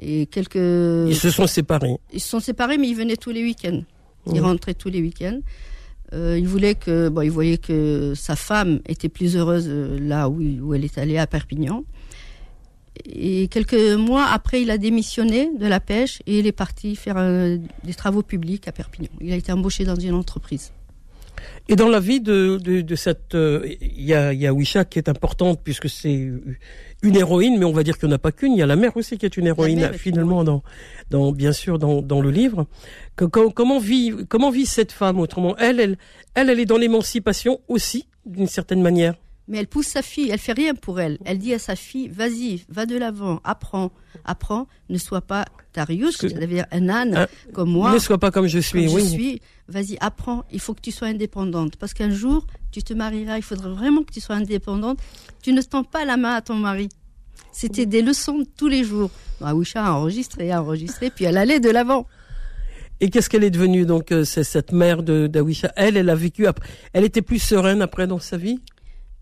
Et 0.00 0.26
quelques, 0.26 0.54
Ils 0.56 1.16
se 1.16 1.30
sont 1.30 1.46
séparés. 1.46 1.96
ils 2.12 2.20
se 2.20 2.28
sont 2.28 2.40
séparés, 2.40 2.78
mais 2.78 2.88
ils 2.88 2.94
venaient 2.96 3.16
tous 3.16 3.30
les 3.30 3.42
week-ends. 3.42 3.82
Il 4.26 4.34
Mhm. 4.40 4.46
rentrait 4.46 4.74
tous 4.74 4.88
les 4.90 5.00
week-ends. 5.00 5.40
Euh, 6.14 6.38
il 6.38 6.46
voulait 6.48 6.74
que, 6.74 7.08
bon, 7.08 7.20
il 7.22 7.30
voyait 7.30 7.58
que 7.58 8.14
sa 8.14 8.36
femme 8.36 8.80
était 8.86 9.08
plus 9.10 9.36
heureuse 9.36 9.66
euh, 9.68 9.98
là 10.00 10.28
où, 10.28 10.40
où 10.40 10.72
elle 10.74 10.84
est 10.84 10.96
allée 10.98 11.18
à 11.18 11.26
Perpignan. 11.26 11.84
Et 13.04 13.48
quelques 13.48 13.74
mois 13.74 14.26
après, 14.26 14.62
il 14.62 14.70
a 14.70 14.78
démissionné 14.78 15.50
de 15.56 15.66
la 15.66 15.80
pêche 15.80 16.20
et 16.26 16.38
il 16.40 16.46
est 16.46 16.52
parti 16.52 16.96
faire 16.96 17.14
euh, 17.18 17.58
des 17.84 17.94
travaux 17.94 18.22
publics 18.22 18.66
à 18.66 18.72
Perpignan. 18.72 19.10
Il 19.20 19.32
a 19.32 19.36
été 19.36 19.52
embauché 19.52 19.84
dans 19.84 19.94
une 19.96 20.14
entreprise. 20.14 20.72
Et 21.68 21.76
dans 21.76 21.88
la 21.88 22.00
vie 22.00 22.20
de, 22.20 22.58
de, 22.62 22.80
de 22.80 22.94
cette, 22.96 23.34
euh, 23.34 23.66
il 23.80 24.04
y, 24.04 24.14
a, 24.14 24.32
y 24.32 24.46
a 24.46 24.52
Wisha 24.54 24.84
qui 24.84 24.98
est 24.98 25.08
importante 25.08 25.60
puisque 25.62 25.88
c'est 25.88 26.30
une 27.02 27.16
héroïne, 27.16 27.58
mais 27.58 27.64
on 27.64 27.72
va 27.72 27.82
dire 27.82 27.98
qu'il 27.98 28.08
n'y 28.08 28.14
en 28.14 28.16
a 28.16 28.18
pas 28.18 28.32
qu'une. 28.32 28.52
Il 28.52 28.58
y 28.58 28.62
a 28.62 28.66
la 28.66 28.76
mère 28.76 28.96
aussi 28.96 29.18
qui 29.18 29.26
est 29.26 29.36
une 29.36 29.46
héroïne 29.46 29.80
mère 29.80 29.94
finalement 29.94 30.44
dans, 30.44 30.62
dans 31.10 31.32
bien 31.32 31.52
sûr 31.52 31.78
dans, 31.78 32.02
dans 32.02 32.20
le 32.20 32.30
livre. 32.30 32.66
Que- 33.16 33.24
comment 33.26 33.78
vit 33.78 34.12
comment 34.28 34.50
vit 34.50 34.66
cette 34.66 34.92
femme 34.92 35.20
autrement? 35.20 35.56
Elle, 35.58 35.78
elle, 35.80 35.98
elle, 36.34 36.50
elle 36.50 36.60
est 36.60 36.66
dans 36.66 36.78
l'émancipation 36.78 37.60
aussi 37.68 38.08
d'une 38.26 38.46
certaine 38.48 38.82
manière? 38.82 39.14
Mais 39.50 39.58
elle 39.58 39.66
pousse 39.66 39.86
sa 39.86 40.02
fille, 40.02 40.28
elle 40.30 40.38
fait 40.38 40.52
rien 40.52 40.74
pour 40.74 41.00
elle. 41.00 41.18
Elle 41.24 41.38
dit 41.38 41.54
à 41.54 41.58
sa 41.58 41.74
fille, 41.74 42.08
vas-y, 42.08 42.64
va 42.68 42.84
de 42.84 42.98
l'avant, 42.98 43.40
apprends, 43.44 43.92
apprends, 44.26 44.66
ne 44.90 44.98
sois 44.98 45.22
pas 45.22 45.46
Darius, 45.72 46.18
c'est-à-dire 46.18 46.66
un 46.70 46.88
âne 46.90 47.26
comme 47.54 47.70
moi. 47.70 47.94
ne 47.94 47.98
sois 47.98 48.18
pas 48.18 48.30
comme 48.30 48.46
je 48.46 48.58
suis. 48.58 48.84
comme 48.84 48.94
oui. 48.96 49.02
je 49.04 49.08
suis, 49.08 49.40
vas-y, 49.68 49.96
apprends, 50.00 50.44
il 50.50 50.60
faut 50.60 50.74
que 50.74 50.80
tu 50.80 50.90
sois 50.90 51.08
indépendante. 51.08 51.76
Parce 51.76 51.94
qu'un 51.94 52.10
jour, 52.10 52.46
tu 52.70 52.82
te 52.82 52.94
marieras, 52.94 53.36
il 53.36 53.42
faudra 53.42 53.68
vraiment 53.68 54.02
que 54.02 54.12
tu 54.12 54.20
sois 54.20 54.36
indépendante. 54.36 54.98
Tu 55.42 55.52
ne 55.52 55.62
tends 55.62 55.84
pas 55.84 56.04
la 56.04 56.16
main 56.16 56.34
à 56.34 56.40
ton 56.42 56.54
mari. 56.54 56.88
C'était 57.52 57.86
des 57.86 58.02
leçons 58.02 58.38
de 58.38 58.46
tous 58.56 58.68
les 58.68 58.84
jours. 58.84 59.10
Bah, 59.40 59.48
Aouisha 59.48 59.84
a 59.84 59.92
enregistré, 59.92 60.50
a 60.52 60.62
enregistré, 60.62 61.10
puis 61.10 61.24
elle 61.24 61.36
allait 61.36 61.60
de 61.60 61.70
l'avant. 61.70 62.06
Et 63.00 63.10
qu'est-ce 63.10 63.30
qu'elle 63.30 63.44
est 63.44 63.50
devenue 63.50 63.86
donc 63.86 64.10
euh, 64.10 64.24
c'est 64.24 64.42
cette 64.42 64.72
mère 64.72 65.04
de 65.04 65.30
Elle, 65.76 65.96
elle 65.96 66.10
a 66.10 66.14
vécu 66.16 66.46
après. 66.46 66.68
Elle 66.92 67.04
était 67.04 67.22
plus 67.22 67.38
sereine 67.38 67.80
après 67.80 68.06
dans 68.08 68.18
sa 68.18 68.36
vie? 68.36 68.60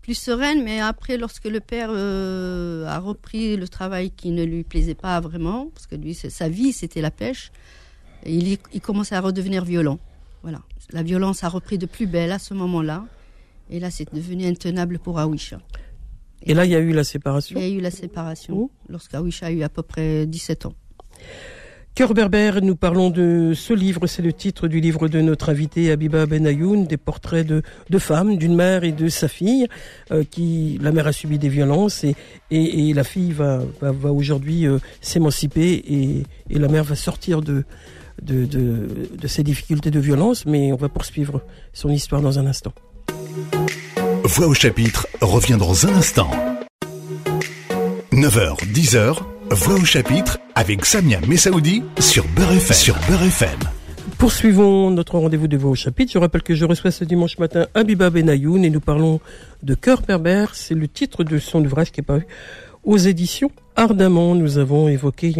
Plus 0.01 0.15
sereine, 0.15 0.63
mais 0.63 0.79
après, 0.79 1.17
lorsque 1.17 1.45
le 1.45 1.59
père 1.59 1.89
euh, 1.91 2.87
a 2.87 2.97
repris 2.97 3.55
le 3.57 3.67
travail 3.67 4.09
qui 4.09 4.31
ne 4.31 4.43
lui 4.43 4.63
plaisait 4.63 4.95
pas 4.95 5.19
vraiment, 5.19 5.67
parce 5.73 5.85
que 5.85 5.95
lui, 5.95 6.15
sa 6.15 6.49
vie, 6.49 6.71
c'était 6.71 7.01
la 7.01 7.11
pêche, 7.11 7.51
il, 8.25 8.57
il 8.73 8.81
commençait 8.81 9.15
à 9.15 9.21
redevenir 9.21 9.65
violent. 9.65 9.99
Voilà. 10.47 10.61
La 10.93 11.03
violence 11.03 11.43
a 11.43 11.49
repris 11.49 11.77
de 11.77 11.85
plus 11.85 12.07
belle 12.07 12.31
à 12.31 12.39
ce 12.39 12.53
moment-là. 12.53 13.03
Et 13.69 13.81
là, 13.81 13.91
c'est 13.91 14.07
devenu 14.13 14.45
intenable 14.45 14.97
pour 14.97 15.19
Aouisha. 15.19 15.59
Et 16.41 16.53
là, 16.53 16.63
il 16.63 16.71
y 16.71 16.75
a 16.75 16.79
eu 16.79 16.93
la 16.93 17.01
Il 17.01 17.05
séparation. 17.05 17.59
y 17.59 17.63
a 17.63 17.67
eu 17.67 17.81
la 17.81 17.91
séparation 17.91 18.55
Oh. 18.57 18.71
lorsqu'Aouisha 18.87 19.47
a 19.47 19.51
eu 19.51 19.61
à 19.63 19.67
peu 19.67 19.81
près 19.83 20.25
17 20.25 20.67
ans. 20.67 20.73
Cœur 21.95 22.13
berbère, 22.13 22.61
nous 22.61 22.77
parlons 22.77 23.09
de 23.09 23.51
ce 23.53 23.73
livre, 23.73 24.07
c'est 24.07 24.21
le 24.21 24.31
titre 24.31 24.69
du 24.69 24.79
livre 24.79 25.09
de 25.09 25.19
notre 25.19 25.49
invité 25.49 25.91
Abiba 25.91 26.25
Benayoun, 26.27 26.85
des 26.85 26.95
portraits 26.95 27.45
de, 27.45 27.61
de 27.89 27.99
femmes, 27.99 28.37
d'une 28.37 28.55
mère 28.55 28.85
et 28.85 28.93
de 28.93 29.09
sa 29.09 29.27
fille, 29.27 29.67
euh, 30.11 30.23
qui 30.23 30.77
la 30.81 30.93
mère 30.93 31.07
a 31.07 31.11
subi 31.11 31.39
des 31.39 31.49
violences 31.49 32.05
et, 32.05 32.15
et, 32.51 32.89
et 32.89 32.93
la 32.93 33.03
fille 33.03 33.33
va, 33.33 33.63
va, 33.81 33.91
va 33.91 34.13
aujourd'hui 34.13 34.65
euh, 34.65 34.77
s'émanciper 35.01 35.73
et, 35.73 36.23
et 36.51 36.59
la 36.59 36.69
mère 36.69 36.85
va 36.85 36.95
sortir 36.95 37.41
de, 37.41 37.65
de, 38.21 38.45
de, 38.45 39.09
de 39.17 39.27
ses 39.27 39.43
difficultés 39.43 39.91
de 39.91 39.99
violence, 39.99 40.45
mais 40.45 40.71
on 40.71 40.75
va 40.75 40.89
poursuivre 40.89 41.41
son 41.73 41.89
histoire 41.89 42.21
dans 42.21 42.39
un 42.39 42.45
instant. 42.45 42.73
Voix 44.23 44.47
au 44.47 44.53
chapitre 44.53 45.07
revient 45.21 45.57
dans 45.57 45.85
un 45.85 45.93
instant. 45.93 46.29
9h, 48.11 48.57
10h, 48.73 49.17
Voix 49.51 49.75
au 49.75 49.85
chapitre 49.85 50.39
avec 50.55 50.85
Samia 50.85 51.21
Messaoudi 51.21 51.81
sur 51.99 52.25
Beurre 52.35 52.51
FM. 52.51 52.75
Sur 52.75 52.95
Beurre 53.07 53.23
FM. 53.23 53.59
Poursuivons 54.17 54.89
notre 54.89 55.17
rendez-vous 55.17 55.47
de 55.47 55.55
voix 55.55 55.71
au 55.71 55.75
chapitre. 55.75 56.11
Je 56.11 56.17
rappelle 56.17 56.41
que 56.41 56.55
je 56.55 56.65
reçois 56.65 56.91
ce 56.91 57.05
dimanche 57.05 57.37
matin 57.37 57.67
Abiba 57.75 58.09
Benayoun 58.09 58.65
et 58.65 58.69
nous 58.69 58.81
parlons 58.81 59.21
de 59.63 59.75
Cœur 59.75 60.01
berbère. 60.01 60.55
C'est 60.55 60.73
le 60.73 60.87
titre 60.87 61.23
de 61.23 61.37
son 61.37 61.63
ouvrage 61.63 61.91
qui 61.91 62.01
est 62.01 62.03
paru 62.03 62.27
aux 62.83 62.97
éditions 62.97 63.51
Ardemment. 63.75 64.35
Nous 64.35 64.57
avons 64.57 64.89
évoqué 64.89 65.33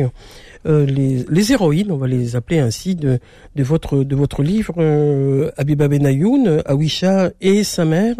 euh, 0.68 0.86
les, 0.86 1.26
les 1.30 1.52
héroïnes, 1.52 1.92
on 1.92 1.98
va 1.98 2.08
les 2.08 2.36
appeler 2.36 2.60
ainsi, 2.60 2.96
de, 2.96 3.20
de 3.56 3.64
votre 3.64 4.04
de 4.04 4.16
votre 4.16 4.44
livre 4.44 4.76
euh, 4.78 5.52
Abiba 5.58 5.88
Benayoun, 5.88 6.62
Awisha 6.66 7.32
et 7.42 7.64
sa 7.64 7.86
mère, 7.86 8.16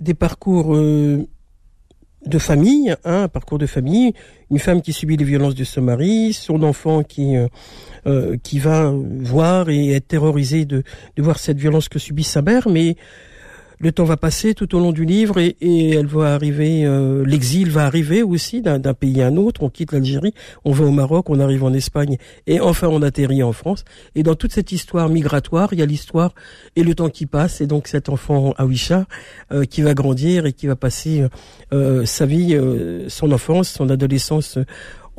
des 0.00 0.14
parcours 0.14 0.76
euh, 0.76 1.26
de 2.26 2.38
famille, 2.38 2.90
hein, 3.04 3.22
un 3.22 3.28
parcours 3.28 3.58
de 3.58 3.66
famille, 3.66 4.12
une 4.50 4.58
femme 4.58 4.82
qui 4.82 4.92
subit 4.92 5.16
les 5.16 5.24
violences 5.24 5.54
de 5.54 5.64
son 5.64 5.82
mari, 5.82 6.32
son 6.32 6.62
enfant 6.62 7.02
qui 7.02 7.36
euh, 7.36 7.48
euh, 8.06 8.36
qui 8.42 8.58
va 8.58 8.92
voir 8.92 9.68
et 9.68 9.92
être 9.92 10.08
terrorisé 10.08 10.64
de, 10.64 10.82
de 11.16 11.22
voir 11.22 11.38
cette 11.38 11.58
violence 11.58 11.88
que 11.88 11.98
subit 11.98 12.24
sa 12.24 12.42
mère, 12.42 12.68
mais 12.68 12.96
le 13.80 13.92
temps 13.92 14.04
va 14.04 14.16
passer 14.16 14.54
tout 14.54 14.74
au 14.74 14.80
long 14.80 14.92
du 14.92 15.04
livre 15.04 15.38
et, 15.38 15.56
elle 15.90 16.06
va 16.06 16.34
arriver, 16.34 16.84
euh, 16.84 17.24
l'exil 17.24 17.70
va 17.70 17.84
arriver 17.84 18.22
aussi 18.22 18.60
d'un 18.60 18.80
pays 18.94 19.22
à 19.22 19.26
un 19.26 19.36
autre. 19.36 19.62
On 19.62 19.70
quitte 19.70 19.92
l'Algérie, 19.92 20.34
on 20.64 20.72
va 20.72 20.84
au 20.84 20.90
Maroc, 20.90 21.30
on 21.30 21.40
arrive 21.40 21.64
en 21.64 21.72
Espagne 21.72 22.16
et 22.46 22.60
enfin 22.60 22.88
on 22.88 23.02
atterrit 23.02 23.42
en 23.42 23.52
France. 23.52 23.84
Et 24.14 24.22
dans 24.22 24.34
toute 24.34 24.52
cette 24.52 24.72
histoire 24.72 25.08
migratoire, 25.08 25.72
il 25.72 25.78
y 25.78 25.82
a 25.82 25.86
l'histoire 25.86 26.34
et 26.76 26.82
le 26.82 26.94
temps 26.94 27.08
qui 27.08 27.26
passe 27.26 27.60
et 27.60 27.66
donc 27.66 27.88
cet 27.88 28.08
enfant 28.08 28.54
Awisha 28.58 29.06
euh, 29.52 29.64
qui 29.64 29.82
va 29.82 29.94
grandir 29.94 30.46
et 30.46 30.52
qui 30.52 30.66
va 30.66 30.76
passer 30.76 31.24
euh, 31.72 32.04
sa 32.04 32.26
vie, 32.26 32.58
son 33.08 33.32
enfance, 33.32 33.68
son 33.68 33.90
adolescence 33.90 34.58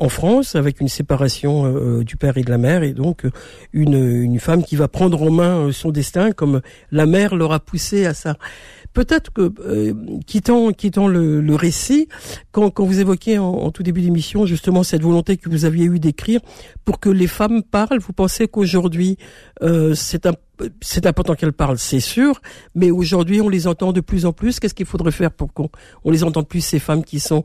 en 0.00 0.08
France 0.08 0.56
avec 0.56 0.80
une 0.80 0.88
séparation 0.88 1.66
euh, 1.66 2.02
du 2.02 2.16
père 2.16 2.38
et 2.38 2.42
de 2.42 2.50
la 2.50 2.58
mère 2.58 2.82
et 2.82 2.92
donc 2.92 3.24
euh, 3.26 3.30
une, 3.72 3.94
une 3.94 4.40
femme 4.40 4.64
qui 4.64 4.74
va 4.74 4.88
prendre 4.88 5.22
en 5.22 5.30
main 5.30 5.66
euh, 5.66 5.72
son 5.72 5.90
destin 5.90 6.32
comme 6.32 6.62
la 6.90 7.06
mère 7.06 7.36
l'aura 7.36 7.60
poussé 7.60 8.06
à 8.06 8.14
ça. 8.14 8.36
Peut-être 8.92 9.32
que, 9.32 9.52
euh, 9.60 9.94
quittant, 10.26 10.72
quittant 10.72 11.06
le, 11.06 11.40
le 11.40 11.54
récit, 11.54 12.08
quand, 12.50 12.70
quand 12.70 12.84
vous 12.84 12.98
évoquiez 12.98 13.38
en, 13.38 13.46
en 13.46 13.70
tout 13.70 13.84
début 13.84 14.00
d'émission 14.00 14.46
justement 14.46 14.82
cette 14.82 15.02
volonté 15.02 15.36
que 15.36 15.48
vous 15.48 15.64
aviez 15.64 15.84
eue 15.84 16.00
d'écrire 16.00 16.40
pour 16.84 16.98
que 16.98 17.10
les 17.10 17.28
femmes 17.28 17.62
parlent, 17.62 18.00
vous 18.00 18.12
pensez 18.14 18.48
qu'aujourd'hui 18.48 19.16
euh, 19.62 19.94
c'est 19.94 20.26
un 20.26 20.32
c'est 20.82 21.06
important 21.06 21.34
qu'elles 21.34 21.54
parlent, 21.54 21.78
c'est 21.78 22.00
sûr, 22.00 22.42
mais 22.74 22.90
aujourd'hui 22.90 23.40
on 23.40 23.48
les 23.48 23.66
entend 23.66 23.92
de 23.92 24.02
plus 24.02 24.26
en 24.26 24.32
plus. 24.32 24.60
Qu'est-ce 24.60 24.74
qu'il 24.74 24.84
faudrait 24.84 25.10
faire 25.10 25.30
pour 25.30 25.54
qu'on 25.54 25.70
on 26.04 26.10
les 26.10 26.22
entende 26.22 26.48
plus 26.48 26.60
ces 26.60 26.78
femmes 26.78 27.02
qui 27.02 27.18
sont 27.18 27.44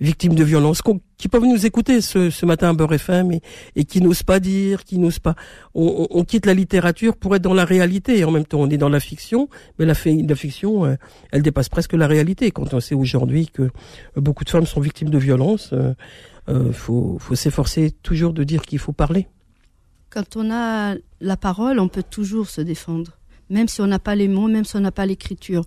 victimes 0.00 0.34
de 0.34 0.44
violences, 0.44 0.80
qui 1.16 1.28
peuvent 1.28 1.44
nous 1.44 1.66
écouter 1.66 2.00
ce, 2.00 2.30
ce 2.30 2.46
matin 2.46 2.70
à 2.70 2.72
Beurre 2.72 2.92
FM 2.94 3.32
et, 3.32 3.40
et 3.76 3.84
qui 3.84 4.00
n'osent 4.00 4.22
pas 4.22 4.38
dire, 4.40 4.84
qui 4.84 4.98
n'osent 4.98 5.18
pas. 5.18 5.34
On, 5.74 6.06
on- 6.10 6.18
on 6.20 6.24
quitte 6.24 6.46
la 6.46 6.54
littérature 6.54 7.16
pour 7.16 7.34
être 7.34 7.42
dans 7.42 7.54
la 7.54 7.64
réalité. 7.64 8.18
Et 8.18 8.24
en 8.24 8.30
même 8.30 8.44
temps, 8.46 8.60
on 8.60 8.70
est 8.70 8.76
dans 8.78 8.88
la 8.88 9.00
fiction, 9.00 9.48
mais 9.78 9.86
la 9.86 9.94
fiction, 9.94 10.84
euh, 10.84 10.94
elle 11.32 11.42
dépasse 11.42 11.68
presque 11.68 11.94
la 11.94 12.06
réalité. 12.06 12.50
Quand 12.50 12.72
on 12.74 12.80
sait 12.80 12.94
aujourd'hui 12.94 13.48
que 13.48 13.62
euh, 13.62 13.70
beaucoup 14.16 14.44
de 14.44 14.50
femmes 14.50 14.66
sont 14.66 14.80
victimes 14.80 15.10
de 15.10 15.18
violences, 15.18 15.70
euh, 15.72 15.94
euh, 16.48 16.72
faut, 16.72 17.18
faut 17.18 17.34
s'efforcer 17.34 17.90
toujours 17.90 18.32
de 18.32 18.44
dire 18.44 18.62
qu'il 18.62 18.78
faut 18.78 18.92
parler. 18.92 19.26
Quand 20.10 20.36
on 20.36 20.50
a 20.50 20.94
la 21.20 21.36
parole, 21.36 21.78
on 21.80 21.88
peut 21.88 22.04
toujours 22.08 22.48
se 22.48 22.60
défendre. 22.62 23.17
Même 23.50 23.68
si 23.68 23.80
on 23.80 23.86
n'a 23.86 23.98
pas 23.98 24.14
les 24.14 24.28
mots, 24.28 24.48
même 24.48 24.64
si 24.64 24.76
on 24.76 24.80
n'a 24.80 24.92
pas 24.92 25.06
l'écriture. 25.06 25.64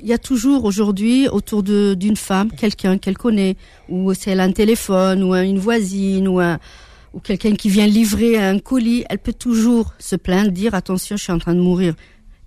Il 0.00 0.06
y 0.06 0.12
a 0.12 0.18
toujours 0.18 0.64
aujourd'hui 0.64 1.28
autour 1.28 1.62
d'une 1.62 2.16
femme 2.16 2.50
quelqu'un 2.50 2.98
qu'elle 2.98 3.18
connaît, 3.18 3.56
ou 3.88 4.12
si 4.14 4.30
elle 4.30 4.40
a 4.40 4.44
un 4.44 4.52
téléphone, 4.52 5.22
ou 5.22 5.32
un- 5.32 5.42
une 5.42 5.58
voisine, 5.58 6.26
ou, 6.28 6.40
un- 6.40 6.58
ou 7.12 7.20
quelqu'un 7.20 7.54
qui 7.54 7.68
vient 7.70 7.86
livrer 7.86 8.36
un 8.38 8.58
colis, 8.58 9.04
elle 9.08 9.18
peut 9.18 9.32
toujours 9.32 9.94
se 9.98 10.16
plaindre, 10.16 10.50
dire 10.52 10.74
attention, 10.74 11.16
je 11.16 11.22
suis 11.24 11.32
en 11.32 11.38
train 11.38 11.54
de 11.54 11.60
mourir. 11.60 11.94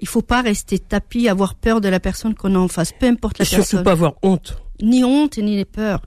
Il 0.01 0.07
faut 0.07 0.21
pas 0.21 0.41
rester 0.41 0.79
tapis, 0.79 1.29
avoir 1.29 1.55
peur 1.55 1.79
de 1.79 1.87
la 1.87 1.99
personne 2.01 2.33
qu'on 2.35 2.55
a 2.55 2.59
en 2.59 2.67
face, 2.67 2.91
peu 2.97 3.07
importe 3.07 3.39
la 3.39 3.43
Et 3.43 3.45
surtout 3.45 3.61
personne 3.61 3.83
pas 3.83 3.91
avoir 3.91 4.13
honte. 4.21 4.57
ni 4.81 5.03
honte 5.05 5.37
ni 5.37 5.63
peur. 5.65 6.01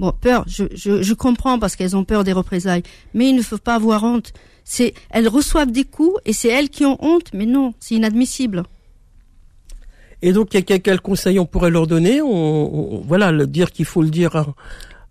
Bon, 0.00 0.12
peur, 0.12 0.44
je, 0.46 0.64
je, 0.74 1.02
je 1.02 1.14
comprends 1.14 1.58
parce 1.58 1.74
qu'elles 1.74 1.96
ont 1.96 2.04
peur 2.04 2.22
des 2.22 2.32
représailles, 2.32 2.84
mais 3.14 3.30
il 3.30 3.36
ne 3.36 3.42
faut 3.42 3.58
pas 3.58 3.74
avoir 3.74 4.04
honte. 4.04 4.32
C'est, 4.70 4.92
elles 5.08 5.28
reçoivent 5.28 5.72
des 5.72 5.84
coups 5.84 6.16
et 6.26 6.34
c'est 6.34 6.48
elles 6.48 6.68
qui 6.68 6.84
ont 6.84 6.98
honte, 7.02 7.30
mais 7.32 7.46
non, 7.46 7.72
c'est 7.80 7.94
inadmissible. 7.94 8.64
Et 10.20 10.32
donc, 10.32 10.48
quel, 10.50 10.64
quel 10.82 11.00
conseil 11.00 11.38
on 11.38 11.46
pourrait 11.46 11.70
leur 11.70 11.86
donner? 11.86 12.20
On, 12.20 12.96
on- 12.96 13.00
Voilà, 13.00 13.32
le 13.32 13.46
dire 13.46 13.70
qu'il 13.72 13.86
faut 13.86 14.02
le 14.02 14.10
dire 14.10 14.36
à, 14.36 14.46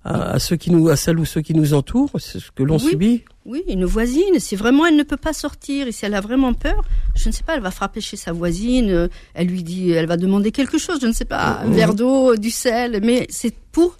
à, 0.04 0.32
à 0.34 0.40
ceux 0.40 0.58
qui 0.58 0.70
nous, 0.70 0.90
à 0.90 0.96
celles 0.96 1.18
ou 1.18 1.26
ceux 1.26 1.42
qui 1.42 1.56
nous 1.56 1.74
entourent, 1.74 2.12
c'est 2.20 2.40
ce 2.40 2.52
que 2.52 2.62
l'on 2.62 2.76
Oui. 2.78 2.90
subit. 2.92 3.24
Oui, 3.46 3.64
une 3.68 3.86
voisine, 3.86 4.38
si 4.40 4.56
vraiment 4.56 4.86
elle 4.86 4.96
ne 4.98 5.04
peut 5.04 5.18
pas 5.18 5.34
sortir 5.34 5.88
et 5.88 5.92
si 5.92 6.06
elle 6.06 6.14
a 6.14 6.22
vraiment 6.22 6.54
peur, 6.54 6.84
je 7.16 7.28
ne 7.30 7.34
sais 7.34 7.44
pas, 7.44 7.56
elle 7.56 7.62
va 7.64 7.72
frapper 7.72 8.02
chez 8.02 8.18
sa 8.18 8.34
voisine, 8.34 8.90
euh, 8.92 9.08
elle 9.34 9.48
lui 9.48 9.64
dit, 9.64 9.90
elle 9.92 10.06
va 10.06 10.18
demander 10.18 10.52
quelque 10.52 10.78
chose, 10.78 11.00
je 11.02 11.08
ne 11.08 11.14
sais 11.14 11.26
pas, 11.26 11.62
un 11.64 11.70
verre 11.72 11.96
d'eau, 11.96 12.36
du 12.36 12.52
sel, 12.52 13.00
mais 13.04 13.26
c'est 13.30 13.56
pour 13.72 13.98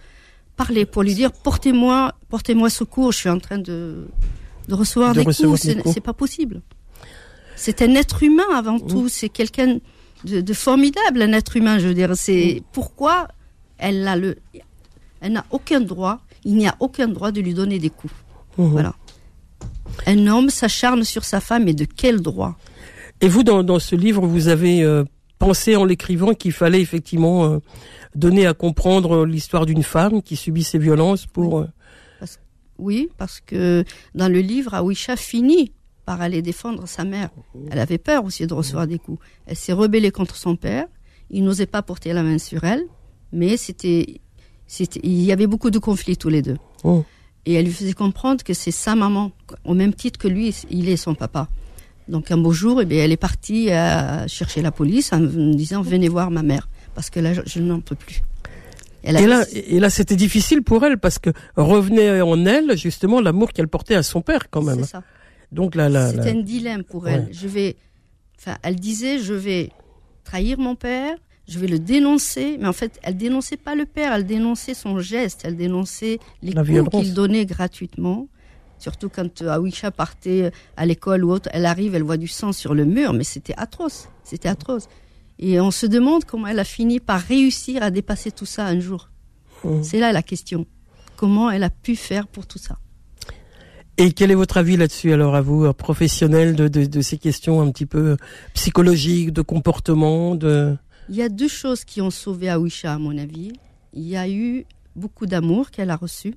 parler, 0.58 0.86
pour 0.86 1.02
lui 1.02 1.16
dire, 1.16 1.32
portez-moi, 1.32 2.14
portez-moi 2.30 2.70
secours, 2.70 3.12
je 3.14 3.18
suis 3.20 3.30
en 3.30 3.40
train 3.40 3.58
de, 3.58 4.06
de 4.68 4.74
recevoir 4.76 5.14
De 5.14 5.20
des 5.22 5.26
recevoir 5.26 5.58
coups, 5.60 5.94
c'est 5.94 6.02
pas 6.02 6.14
possible. 6.14 6.62
C'est 7.56 7.82
un 7.82 7.96
être 7.96 8.22
humain 8.24 8.46
avant 8.54 8.80
tout, 8.80 9.10
c'est 9.10 9.30
quelqu'un 9.30 9.80
de, 10.26 10.42
de 10.42 10.54
formidable, 10.54 11.22
un 11.22 11.34
être 11.34 11.58
humain, 11.58 11.80
je 11.80 11.88
veux 11.88 11.94
dire, 11.94 12.12
c'est 12.16 12.62
pourquoi 12.72 13.28
elle 13.78 14.08
a 14.08 14.16
le, 14.16 14.36
elle 15.22 15.34
n'a 15.34 15.46
aucun 15.52 15.80
droit, 15.80 16.20
il 16.44 16.56
n'y 16.56 16.68
a 16.68 16.76
aucun 16.80 17.08
droit 17.08 17.32
de 17.32 17.42
lui 17.42 17.54
donner 17.54 17.80
des 17.80 17.90
coups. 17.90 18.14
Mhm. 18.58 18.70
Voilà. 18.70 18.94
Un 20.06 20.28
homme 20.28 20.50
s'acharne 20.50 21.04
sur 21.04 21.24
sa 21.24 21.40
femme, 21.40 21.64
mais 21.64 21.74
de 21.74 21.86
quel 21.86 22.22
droit? 22.22 22.58
Et 23.22 23.28
vous, 23.28 23.44
dans, 23.44 23.64
dans 23.64 23.80
ce 23.80 23.96
livre, 23.96 24.28
vous 24.28 24.48
avez 24.48 24.84
euh, 24.84 25.04
pensé 25.40 25.76
en 25.76 25.86
l'écrivant 25.86 26.34
qu'il 26.36 26.52
fallait 26.52 26.82
effectivement 26.82 27.46
euh, 27.46 27.60
donner 28.14 28.46
à 28.46 28.54
comprendre 28.54 29.26
l'histoire 29.26 29.66
d'une 29.66 29.84
femme 29.84 30.22
qui 30.22 30.36
subit 30.36 30.64
ces 30.64 30.78
violences 30.78 31.26
pour... 31.26 31.60
euh, 31.60 31.68
Oui, 32.78 33.10
parce 33.18 33.40
que 33.40 33.84
dans 34.16 34.32
le 34.32 34.40
livre, 34.40 34.74
Aouisha 34.74 35.16
finit 35.16 35.72
par 36.06 36.22
aller 36.22 36.42
défendre 36.42 36.88
sa 36.88 37.04
mère. 37.04 37.30
Elle 37.70 37.80
avait 37.80 37.98
peur 37.98 38.24
aussi 38.24 38.48
de 38.48 38.54
recevoir 38.54 38.88
des 38.88 38.98
coups. 38.98 39.20
Elle 39.46 39.58
s'est 39.58 39.74
rebellée 39.74 40.12
contre 40.12 40.36
son 40.36 40.56
père. 40.56 40.88
Il 41.30 41.44
n'osait 41.44 41.66
pas 41.66 41.82
porter 41.82 42.14
la 42.14 42.24
main 42.24 42.38
sur 42.38 42.64
elle, 42.64 42.84
mais 43.34 43.58
c'était, 43.58 44.22
il 45.04 45.24
y 45.24 45.32
avait 45.34 45.48
beaucoup 45.48 45.70
de 45.70 45.80
conflits 45.80 46.16
tous 46.16 46.30
les 46.30 46.42
deux. 46.42 46.58
Oh. 46.84 47.04
Et 47.46 47.54
elle 47.54 47.66
lui 47.66 47.74
faisait 47.74 47.94
comprendre 47.94 48.44
que 48.44 48.54
c'est 48.54 48.72
sa 48.72 48.96
maman, 48.96 49.32
au 49.66 49.74
même 49.74 49.94
titre 49.94 50.18
que 50.18 50.30
lui, 50.30 50.56
il 50.70 50.88
est 50.88 50.98
son 50.98 51.16
papa. 51.16 51.50
Donc 52.08 52.32
un 52.32 52.38
beau 52.38 52.52
jour, 52.52 52.82
eh 52.82 52.86
bien, 52.86 53.04
elle 53.04 53.12
est 53.12 53.18
partie 53.18 53.70
à 53.72 54.28
chercher 54.28 54.62
la 54.62 54.72
police 54.72 55.12
en 55.12 55.20
me 55.20 55.54
disant 55.54 55.82
venez 55.82 56.08
voir 56.08 56.32
ma 56.32 56.44
mère 56.44 56.70
parce 56.96 57.10
que 57.10 57.20
là 57.20 57.34
je, 57.34 57.42
je 57.46 57.60
n'en 57.60 57.82
peux 57.82 57.96
plus. 57.96 58.22
Elle 59.08 59.22
Et 59.22 59.28
là, 59.28 59.46
et 59.54 59.80
là, 59.80 59.90
c'était 59.90 60.16
difficile 60.18 60.62
pour 60.64 60.84
elle 60.84 60.98
parce 60.98 61.18
que 61.18 61.30
revenait 61.56 62.22
en 62.22 62.46
elle 62.46 62.78
justement 62.78 63.22
l'amour 63.22 63.54
qu'elle 63.54 63.70
portait 63.70 63.96
à 63.96 64.04
son 64.04 64.22
père 64.22 64.50
quand 64.50 64.62
même. 64.62 64.84
c'est 64.84 64.92
ça. 64.92 65.04
Donc 65.52 65.76
là, 65.76 65.88
là, 65.88 66.12
C'était 66.12 66.32
un 66.32 66.42
dilemme 66.42 66.84
pour 66.84 67.08
elle. 67.08 67.30
Je 67.32 67.48
vais, 67.48 67.78
enfin, 68.38 68.58
elle 68.64 68.76
disait, 68.76 69.20
je 69.20 69.34
vais 69.34 69.72
trahir 70.26 70.60
mon 70.60 70.76
père, 70.76 71.16
je 71.48 71.58
vais 71.58 71.68
le 71.68 71.80
dénoncer, 71.80 72.58
mais 72.60 72.68
en 72.68 72.74
fait, 72.74 73.00
elle 73.02 73.16
dénonçait 73.16 73.56
pas 73.56 73.74
le 73.76 73.86
père, 73.86 74.12
elle 74.14 74.26
dénonçait 74.26 74.74
son 74.74 75.00
geste, 75.00 75.44
elle 75.46 75.56
dénonçait 75.56 76.20
les 76.42 76.52
La 76.52 76.62
coups 76.62 76.74
violence. 76.74 77.02
qu'il 77.02 77.14
donnait 77.14 77.46
gratuitement. 77.46 78.28
Surtout 78.80 79.10
quand 79.10 79.42
euh, 79.42 79.50
Awisha 79.50 79.90
partait 79.90 80.52
à 80.76 80.86
l'école 80.86 81.24
ou 81.24 81.32
autre, 81.32 81.50
elle 81.54 81.66
arrive, 81.66 81.96
elle 81.96 82.04
voit 82.04 82.18
du 82.18 82.28
sang 82.28 82.52
sur 82.52 82.76
le 82.76 82.84
mur, 82.84 83.14
mais 83.14 83.24
c'était 83.24 83.56
atroce, 83.58 84.10
c'était 84.26 84.50
atroce. 84.50 84.88
Et 85.40 85.60
on 85.60 85.72
se 85.72 85.86
demande 85.86 86.26
comment 86.26 86.48
elle 86.48 86.60
a 86.60 86.64
fini 86.64 87.00
par 87.00 87.22
réussir 87.22 87.84
à 87.84 87.92
dépasser 87.92 88.32
tout 88.32 88.46
ça 88.46 88.66
un 88.66 88.80
jour. 88.80 89.10
Mhm. 89.64 89.84
C'est 89.84 90.00
là 90.00 90.12
la 90.12 90.24
question. 90.24 90.66
Comment 91.16 91.50
elle 91.50 91.64
a 91.64 91.70
pu 91.70 91.96
faire 91.96 92.28
pour 92.28 92.46
tout 92.48 92.60
ça? 92.60 92.78
Et 94.00 94.12
quel 94.12 94.30
est 94.30 94.36
votre 94.36 94.58
avis 94.58 94.78
là-dessus 94.78 95.12
alors 95.12 95.34
à 95.34 95.42
vous, 95.42 95.66
euh, 95.66 95.74
professionnel 95.74 96.56
de, 96.56 96.68
de, 96.68 96.86
de 96.86 97.02
ces 97.02 97.18
questions 97.18 97.62
un 97.62 97.72
petit 97.72 97.88
peu 97.88 98.16
psychologiques, 98.54 99.34
de 99.34 99.42
comportement, 99.42 100.36
de? 100.36 100.78
Il 101.10 101.16
y 101.16 101.24
a 101.24 101.30
deux 101.30 101.48
choses 101.48 101.84
qui 101.84 102.02
ont 102.02 102.12
sauvé 102.12 102.50
Awisha, 102.50 102.94
à 102.94 102.98
mon 103.00 103.18
avis. 103.18 103.54
Il 103.94 104.04
y 104.08 104.16
a 104.16 104.30
eu 104.30 104.66
beaucoup 104.96 105.26
d'amour 105.26 105.72
qu'elle 105.72 105.90
a 105.90 105.96
reçu. 105.96 106.36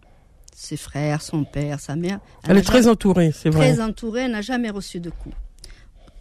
Ses 0.54 0.76
frères, 0.76 1.22
son 1.22 1.44
père, 1.44 1.80
sa 1.80 1.96
mère. 1.96 2.20
Elle 2.44 2.54
n'a 2.54 2.60
est 2.60 2.62
très 2.62 2.86
entourée, 2.86 3.32
c'est 3.32 3.50
vrai. 3.50 3.72
très 3.72 3.82
entourée, 3.82 4.22
elle 4.22 4.32
n'a 4.32 4.42
jamais 4.42 4.70
reçu 4.70 5.00
de 5.00 5.10
coups. 5.10 5.34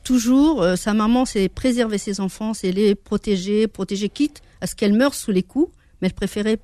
Toujours, 0.10 0.63
euh, 0.63 0.76
sa 0.76 0.95
maman, 0.95 1.24
c'est 1.26 1.50
préserver 1.50 2.00
ses 2.00 2.19
enfants, 2.19 2.56
c'est 2.56 2.72
les 2.72 2.95
protéger, 2.95 3.67
protéger, 3.67 4.10
quitte 4.10 4.41
à 4.60 4.65
ce 4.65 4.74
qu'elle 4.74 4.93
meure 4.93 5.13
sous 5.13 5.30
les 5.30 5.43
coups, 5.43 5.72
mais 6.02 6.08
elle 6.08 6.15
préférait 6.15 6.58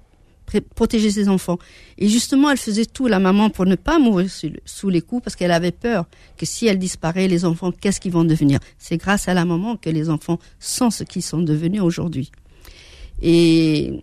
pré- 0.47 0.61
protéger 0.61 1.11
ses 1.11 1.29
enfants. 1.29 1.59
Et 1.99 2.07
justement, 2.09 2.49
elle 2.49 2.57
faisait 2.57 2.85
tout, 2.87 3.05
la 3.05 3.19
maman, 3.19 3.51
pour 3.51 3.67
ne 3.67 3.75
pas 3.75 3.99
mourir 3.99 4.31
sous, 4.31 4.47
le- 4.47 4.59
sous 4.65 4.89
les 4.89 5.01
coups, 5.01 5.21
parce 5.23 5.35
qu'elle 5.35 5.51
avait 5.51 5.71
peur 5.71 6.05
que 6.37 6.45
si 6.47 6.65
elle 6.65 6.79
disparaît, 6.79 7.27
les 7.27 7.45
enfants, 7.45 7.71
qu'est-ce 7.71 7.99
qu'ils 7.99 8.13
vont 8.13 8.23
devenir? 8.23 8.57
C'est 8.79 8.97
grâce 8.97 9.27
à 9.27 9.35
la 9.35 9.45
maman 9.45 9.77
que 9.77 9.91
les 9.91 10.09
enfants 10.09 10.39
sont 10.59 10.89
ce 10.89 11.03
qu'ils 11.03 11.21
sont 11.21 11.41
devenus 11.43 11.83
aujourd'hui. 11.83 12.31
Et 13.21 14.01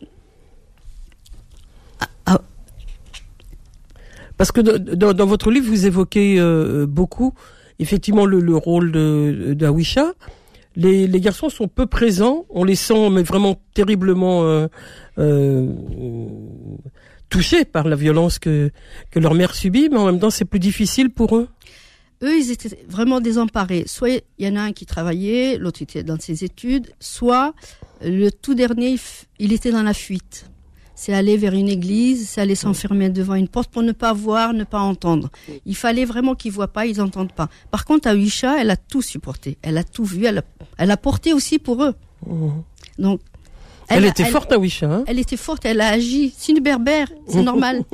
Parce 4.39 4.53
que 4.53 4.61
de- 4.61 4.95
dans, 4.95 5.13
dans 5.13 5.27
votre 5.27 5.51
livre, 5.51 5.67
vous 5.69 5.85
évoquez 5.87 6.37
euh, 6.39 6.87
beaucoup, 6.87 7.35
effectivement, 7.83 8.25
le, 8.25 8.41
le 8.41 8.57
rôle 8.57 8.93
d'Awisha. 9.55 10.13
Les, 10.75 11.21
garçons 11.21 11.51
sont 11.51 11.69
peu 11.69 11.87
présents, 11.87 12.47
on 12.49 12.65
les 12.65 12.77
sent 12.77 13.11
mais 13.11 13.23
vraiment 13.23 13.61
terriblement 13.75 14.45
euh, 14.45 14.69
euh, 15.19 15.67
touchés 17.29 17.67
par 17.67 17.87
la 17.87 17.97
violence 17.97 18.39
que, 18.39 18.71
que 19.11 19.21
leur 19.21 19.35
mère 19.35 19.55
subit, 19.55 19.91
mais 19.91 19.99
en 19.99 20.07
même 20.07 20.19
temps 20.19 20.31
c'est 20.31 20.47
plus 20.47 20.61
difficile 20.61 21.11
pour 21.11 21.37
eux. 21.37 21.49
eux, 22.23 22.39
ils 22.39 22.51
étaient 22.51 22.79
vraiment 22.89 23.21
désemparés. 23.21 23.85
Soit 23.87 24.23
il 24.39 24.47
y 24.47 24.49
en 24.49 24.57
a 24.57 24.63
un 24.63 24.73
qui 24.73 24.87
travaillait, 24.87 25.59
l'autre 25.59 25.83
était 25.83 26.03
dans 26.03 26.19
ses 26.19 26.43
études, 26.43 26.91
soit 27.01 27.53
le 28.03 28.31
tout 28.31 28.55
dernier, 28.55 28.97
il 29.39 29.53
était 29.53 29.73
dans 29.73 29.83
la 29.83 29.95
fuite. 29.95 30.47
C'est 31.05 31.13
aller 31.13 31.37
vers 31.37 31.53
une 31.53 31.69
église, 31.69 32.29
c'est 32.29 32.41
aller 32.41 32.55
s'enfermer 32.55 33.09
devant 33.11 33.35
une 33.35 33.49
porte 33.49 33.69
pour 33.73 33.83
ne 33.83 33.91
pas 33.91 34.13
voir, 34.13 34.53
ne 34.53 34.63
pas 34.63 34.79
entendre. 34.79 35.31
Il 35.67 35.75
fallait 35.75 36.05
vraiment 36.05 36.37
qu'ils 36.37 36.53
voient 36.53 36.69
pas, 36.73 36.87
ils 36.87 37.01
entendent 37.01 37.33
pas. 37.33 37.49
Par 37.73 37.85
contre, 37.85 38.07
Aisha, 38.07 38.61
elle 38.61 38.71
a 38.71 38.77
tout 38.77 39.03
supporté. 39.03 39.59
Elle 39.63 39.79
a 39.79 39.83
tout 39.83 40.05
vu, 40.05 40.27
elle 40.27 40.39
a, 40.39 40.43
elle 40.79 40.93
a 40.93 40.97
porté 40.97 41.33
aussi 41.33 41.59
pour 41.59 41.83
eux. 41.83 41.95
Donc, 43.01 43.21
Elle, 43.89 44.05
a- 44.05 44.09
était 44.11 44.27
forte, 44.27 44.53
Awisha. 44.53 44.87
Hein? 44.95 45.03
Elle 45.09 45.19
était 45.19 45.37
forte, 45.37 45.65
elle 45.65 45.81
a 45.81 45.89
agi. 45.89 46.33
C'est 46.39 46.53
une 46.53 46.61
berbère, 46.61 47.09
c'est 47.27 47.43
normal. 47.51 47.83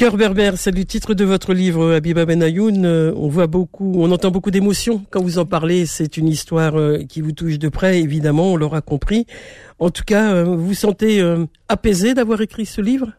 Cœur 0.00 0.16
berbère, 0.16 0.56
c'est 0.56 0.70
le 0.70 0.82
titre 0.86 1.12
de 1.12 1.26
votre 1.26 1.52
livre, 1.52 1.92
Abiba 1.92 2.24
Benayoun. 2.24 2.86
Euh, 2.86 3.12
On 3.16 3.28
voit 3.28 3.48
beaucoup, 3.48 3.92
on 3.98 4.10
entend 4.10 4.30
beaucoup 4.30 4.50
d'émotions 4.50 5.04
quand 5.10 5.22
vous 5.22 5.36
en 5.36 5.44
parlez. 5.44 5.84
C'est 5.84 6.16
une 6.16 6.26
histoire 6.26 6.76
euh, 6.76 7.04
qui 7.04 7.20
vous 7.20 7.32
touche 7.32 7.58
de 7.58 7.68
près, 7.68 8.00
évidemment, 8.00 8.54
on 8.54 8.56
l'aura 8.56 8.80
compris. 8.80 9.26
En 9.78 9.90
tout 9.90 10.04
cas, 10.04 10.32
euh, 10.32 10.44
vous 10.44 10.68
vous 10.68 10.72
sentez 10.72 11.22
apaisé 11.68 12.14
d'avoir 12.14 12.40
écrit 12.40 12.64
ce 12.64 12.80
livre 12.80 13.12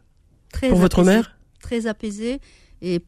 Très 0.51 0.69
pour 0.69 0.79
votre 0.79 1.03
mère? 1.03 1.37
Très 1.61 1.85
apaisé. 1.85 2.39
Et 2.81 3.05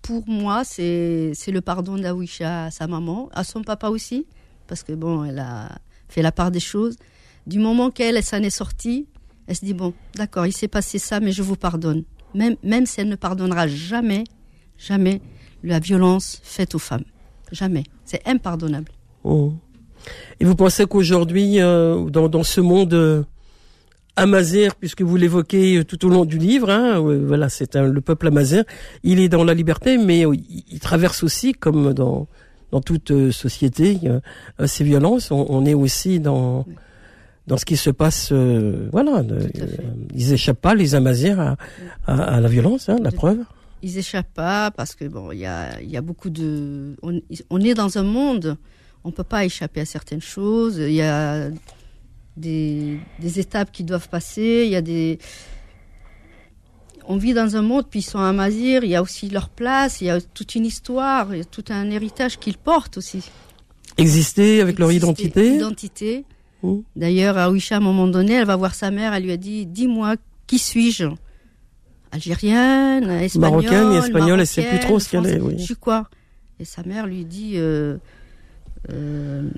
pour 0.00 0.22
moi, 0.28 0.62
c'est 0.62 1.32
le 1.48 1.60
pardon 1.60 1.96
d'Awisha 1.96 2.66
à 2.66 2.70
sa 2.70 2.86
maman, 2.86 3.30
à 3.32 3.42
son 3.42 3.62
papa 3.62 3.88
aussi, 3.88 4.28
parce 4.68 4.84
que 4.84 4.92
bon, 4.92 5.24
elle 5.24 5.40
a 5.40 5.70
fait 6.08 6.22
la 6.22 6.30
part 6.30 6.52
des 6.52 6.60
choses. 6.60 6.94
Du 7.48 7.58
moment 7.58 7.90
qu'elle, 7.90 8.16
elle 8.16 8.22
s'en 8.22 8.44
est 8.44 8.48
sortie, 8.48 9.08
elle 9.48 9.56
se 9.56 9.64
dit 9.64 9.74
bon, 9.74 9.92
d'accord, 10.14 10.46
il 10.46 10.52
s'est 10.52 10.68
passé 10.68 11.00
ça, 11.00 11.18
mais 11.18 11.32
je 11.32 11.42
vous 11.42 11.56
pardonne. 11.56 12.04
Même, 12.34 12.56
même 12.62 12.86
si 12.86 13.00
elle 13.00 13.08
ne 13.08 13.16
pardonnera 13.16 13.66
jamais, 13.66 14.24
jamais 14.76 15.20
la 15.64 15.78
violence 15.78 16.40
faite 16.42 16.74
aux 16.74 16.78
femmes. 16.78 17.04
Jamais. 17.52 17.84
C'est 18.04 18.26
impardonnable. 18.26 18.92
Oh. 19.24 19.52
Et 20.40 20.44
vous 20.44 20.54
pensez 20.54 20.86
qu'aujourd'hui, 20.86 21.60
euh, 21.60 22.04
dans, 22.10 22.28
dans 22.28 22.44
ce 22.44 22.60
monde 22.60 22.94
euh, 22.94 23.22
amazigh, 24.16 24.70
puisque 24.78 25.02
vous 25.02 25.16
l'évoquez 25.16 25.78
euh, 25.78 25.84
tout 25.84 26.04
au 26.06 26.08
long 26.08 26.24
du 26.24 26.38
livre, 26.38 26.70
hein, 26.70 27.02
euh, 27.02 27.24
voilà, 27.26 27.48
c'est 27.48 27.74
le 27.74 28.00
peuple 28.00 28.28
amazigh, 28.28 28.64
il 29.02 29.20
est 29.20 29.28
dans 29.28 29.44
la 29.44 29.54
liberté, 29.54 29.98
mais 29.98 30.26
euh, 30.26 30.34
il, 30.34 30.64
il 30.70 30.80
traverse 30.80 31.22
aussi, 31.22 31.52
comme 31.52 31.92
dans 31.94 32.26
dans 32.70 32.82
toute 32.82 33.30
société, 33.30 33.98
euh, 34.04 34.20
euh, 34.60 34.66
ces 34.66 34.84
violences. 34.84 35.30
On, 35.30 35.46
on 35.48 35.64
est 35.64 35.72
aussi 35.72 36.20
dans 36.20 36.66
Oui. 36.68 36.74
Dans 37.48 37.56
ce 37.56 37.64
qui 37.64 37.76
se 37.76 37.90
passe, 37.90 38.28
euh, 38.32 38.88
voilà. 38.92 39.22
de- 39.22 39.40
fait. 39.40 39.60
euh, 39.62 39.66
ils 40.14 40.32
échappent 40.32 40.60
pas, 40.60 40.74
les 40.74 40.94
Amazirs, 40.94 41.40
à, 41.40 41.56
à, 42.06 42.36
à 42.36 42.40
la 42.40 42.48
violence, 42.48 42.88
hein, 42.88 42.96
la 43.02 43.10
preuve. 43.10 43.38
ils 43.82 43.96
échappent 43.98 44.32
pas 44.34 44.70
parce 44.70 44.94
que 44.94 45.04
bon, 45.06 45.32
il 45.32 45.38
y 45.40 45.46
a, 45.46 45.80
il 45.80 45.90
y 45.90 45.96
a 45.96 46.02
beaucoup 46.02 46.30
de. 46.30 46.94
On, 47.02 47.20
on 47.50 47.60
est 47.60 47.74
dans 47.74 47.96
un 47.98 48.02
monde, 48.02 48.56
on 49.04 49.10
peut 49.12 49.24
pas 49.24 49.44
échapper 49.44 49.80
à 49.80 49.84
certaines 49.86 50.20
choses. 50.20 50.76
Il 50.78 50.92
y 50.94 51.02
a 51.02 51.48
des, 52.36 52.98
des 53.20 53.40
étapes 53.40 53.72
qui 53.72 53.82
doivent 53.84 54.08
passer. 54.08 54.62
Il 54.66 54.70
y 54.70 54.76
a 54.76 54.82
des. 54.82 55.18
On 57.10 57.16
vit 57.16 57.32
dans 57.32 57.56
un 57.56 57.62
monde, 57.62 57.86
puis 57.88 58.00
ils 58.00 58.02
sont 58.02 58.18
à 58.18 58.32
Mazir, 58.34 58.84
il 58.84 58.90
y 58.90 58.94
a 58.94 59.00
aussi 59.00 59.30
leur 59.30 59.48
place, 59.48 60.02
il 60.02 60.08
y 60.08 60.10
a 60.10 60.20
toute 60.20 60.54
une 60.54 60.66
histoire, 60.66 61.34
il 61.34 61.38
y 61.38 61.40
a 61.40 61.44
tout 61.46 61.64
un 61.70 61.88
héritage 61.90 62.38
qu'ils 62.38 62.58
portent 62.58 62.98
aussi. 62.98 63.22
Exister 63.96 64.60
avec 64.60 64.78
leur. 64.78 64.92
Identité. 64.92 66.24
Mm. 66.62 66.78
D'ailleurs, 66.96 67.38
Aouisha, 67.38 67.76
à 67.76 67.78
un 67.78 67.82
moment 67.82 68.06
donné, 68.06 68.34
elle 68.34 68.46
va 68.46 68.56
voir 68.56 68.74
sa 68.74 68.90
mère, 68.90 69.14
elle 69.14 69.24
lui 69.24 69.32
a 69.32 69.36
dit 69.36 69.66
Dis-moi, 69.66 70.16
qui 70.46 70.58
suis-je? 70.58 71.06
Algérienne, 72.10 73.10
espagnole 73.10 73.50
Marocaine, 73.50 73.92
espagnole, 73.92 74.40
elle 74.40 74.46
sait 74.46 74.62
plus 74.62 74.80
trop 74.80 74.98
ce 74.98 75.10
qu'elle 75.10 75.26
est, 75.26 75.40
oui. 75.40 75.54
Je 75.58 75.64
suis 75.64 75.76
quoi? 75.76 76.08
Et 76.58 76.64
sa 76.64 76.82
mère 76.82 77.06
lui 77.06 77.24
dit 77.24 77.52
euh, 77.56 77.98
euh, 78.90 79.48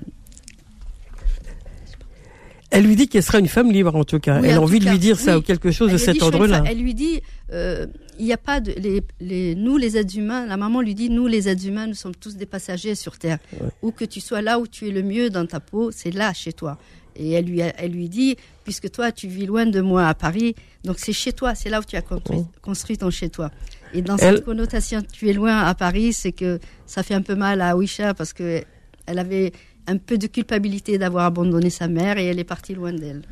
Elle 2.69 2.85
lui 2.85 2.95
dit 2.95 3.07
qu'elle 3.07 3.23
sera 3.23 3.39
une 3.39 3.47
femme 3.47 3.71
libre, 3.71 3.95
en 3.95 4.03
tout 4.03 4.19
cas. 4.19 4.41
Oui, 4.41 4.47
elle 4.49 4.55
a 4.55 4.59
en 4.59 4.63
envie 4.63 4.79
de 4.79 4.89
lui 4.89 4.99
dire 4.99 5.19
ça 5.19 5.37
ou 5.37 5.41
quelque 5.41 5.71
chose 5.71 5.89
de 5.89 5.93
elle 5.93 5.99
cet 5.99 6.21
ordre-là. 6.21 6.63
Elle 6.67 6.79
lui 6.79 6.93
dit 6.93 7.21
euh, 7.51 7.85
Il 8.19 8.25
n'y 8.25 8.33
a 8.33 8.37
pas 8.37 8.59
de. 8.59 8.71
Les, 8.77 9.01
les, 9.19 9.55
nous, 9.55 9.77
les 9.77 9.97
êtres 9.97 10.17
humains, 10.17 10.45
la 10.45 10.57
maman 10.57 10.81
lui 10.81 10.95
dit 10.95 11.09
Nous, 11.09 11.27
les 11.27 11.47
êtres 11.49 11.65
humains, 11.67 11.87
nous 11.87 11.93
sommes 11.95 12.15
tous 12.15 12.35
des 12.35 12.45
passagers 12.45 12.95
sur 12.95 13.17
Terre. 13.17 13.39
Ouais. 13.59 13.69
Où 13.81 13.91
que 13.91 14.05
tu 14.05 14.19
sois 14.21 14.41
là 14.41 14.59
où 14.59 14.67
tu 14.67 14.87
es 14.87 14.91
le 14.91 15.03
mieux 15.03 15.29
dans 15.29 15.45
ta 15.45 15.59
peau, 15.59 15.91
c'est 15.91 16.11
là, 16.11 16.33
chez 16.33 16.53
toi. 16.53 16.77
Et 17.17 17.31
elle 17.31 17.45
lui, 17.45 17.61
a- 17.61 17.73
elle 17.77 17.91
lui 17.91 18.07
dit 18.09 18.37
Puisque 18.63 18.89
toi, 18.91 19.11
tu 19.11 19.27
vis 19.27 19.45
loin 19.45 19.65
de 19.65 19.81
moi 19.81 20.07
à 20.07 20.13
Paris, 20.13 20.55
donc 20.85 20.97
c'est 20.99 21.13
chez 21.13 21.33
toi, 21.33 21.55
c'est 21.55 21.69
là 21.69 21.79
où 21.79 21.83
tu 21.83 21.95
as 21.97 22.01
construit, 22.01 22.37
Ouais. 22.37 22.45
construit 22.61 22.97
ton 22.97 23.09
chez 23.09 23.29
toi. 23.29 23.51
Et 23.93 24.01
dans 24.01 24.15
Elle- 24.17 24.35
cette 24.37 24.45
connotation, 24.45 25.01
tu 25.11 25.29
es 25.29 25.33
loin 25.33 25.57
à 25.59 25.75
Paris, 25.75 26.13
c'est 26.13 26.31
que 26.31 26.59
ça 26.85 27.03
fait 27.03 27.13
un 27.15 27.21
peu 27.21 27.35
mal 27.35 27.59
à 27.61 27.71
Awisha 27.71 28.13
parce 28.13 28.31
que 28.33 28.61
elle 29.07 29.19
avait 29.19 29.51
un 29.87 29.97
peu 29.97 30.17
de 30.17 30.27
culpabilité 30.27 30.97
d'avoir 30.97 31.25
abandonné 31.25 31.69
sa 31.69 31.87
mère 31.89 32.17
et 32.17 32.25
elle 32.27 32.39
est 32.39 32.43
partie 32.45 32.75
loin 32.75 32.93
d'elle. 32.93 33.23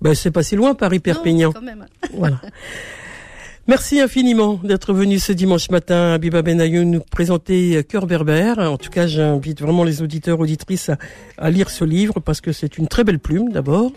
Ben, 0.00 0.14
c'est 0.14 0.30
pas 0.32 0.42
si 0.42 0.56
loin, 0.56 0.74
Paris-Perpignan. 0.74 1.48
Non, 1.48 1.52
quand 1.52 1.62
même. 1.62 1.86
Voilà. 2.12 2.40
Merci 3.66 3.98
infiniment 3.98 4.60
d'être 4.62 4.92
venu 4.92 5.18
ce 5.18 5.32
dimanche 5.32 5.70
matin 5.70 6.12
à 6.12 6.18
Biba 6.18 6.42
Benayoun 6.42 6.90
nous 6.90 7.00
présenter 7.00 7.76
euh, 7.76 7.82
Cœur 7.82 8.06
Berbère. 8.06 8.58
En 8.58 8.76
tout 8.76 8.90
cas, 8.90 9.06
j'invite 9.06 9.62
vraiment 9.62 9.84
les 9.84 10.02
auditeurs, 10.02 10.38
auditrices 10.38 10.90
à, 11.38 11.50
lire 11.50 11.70
ce 11.70 11.82
livre 11.82 12.20
parce 12.20 12.42
que 12.42 12.52
c'est 12.52 12.76
une 12.76 12.88
très 12.88 13.04
belle 13.04 13.18
plume 13.18 13.52
d'abord 13.52 13.90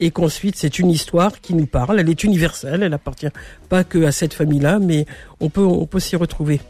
et 0.00 0.10
qu'ensuite 0.10 0.56
c'est 0.56 0.80
une 0.80 0.90
histoire 0.90 1.40
qui 1.40 1.54
nous 1.54 1.66
parle. 1.66 2.00
Elle 2.00 2.10
est 2.10 2.24
universelle, 2.24 2.82
elle 2.82 2.94
appartient 2.94 3.28
pas 3.68 3.84
que 3.84 4.02
à 4.02 4.10
cette 4.10 4.34
famille-là, 4.34 4.80
mais 4.80 5.06
on 5.38 5.50
peut, 5.50 5.64
on 5.64 5.86
peut 5.86 6.00
s'y 6.00 6.16
retrouver. 6.16 6.60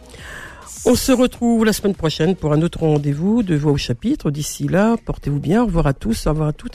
On 0.84 0.94
se 0.94 1.12
retrouve 1.12 1.64
la 1.64 1.72
semaine 1.72 1.94
prochaine 1.94 2.36
pour 2.36 2.52
un 2.52 2.60
autre 2.60 2.80
rendez-vous 2.80 3.42
de 3.42 3.54
Voix 3.54 3.72
au 3.72 3.78
chapitre. 3.78 4.30
D'ici 4.30 4.68
là, 4.68 4.96
portez-vous 5.02 5.40
bien. 5.40 5.62
Au 5.62 5.66
revoir 5.66 5.86
à 5.86 5.94
tous, 5.94 6.26
au 6.26 6.30
revoir 6.30 6.48
à 6.48 6.52
toutes. 6.52 6.74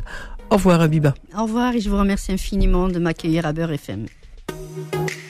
Au 0.49 0.55
revoir 0.55 0.81
Abiba. 0.81 1.13
Au 1.37 1.43
revoir 1.43 1.75
et 1.75 1.81
je 1.81 1.89
vous 1.91 1.99
remercie 1.99 2.31
infiniment 2.31 2.87
de 2.87 2.97
m'accueillir 2.97 3.45
à 3.45 3.53
Beurre 3.53 3.73
FM. 3.73 4.07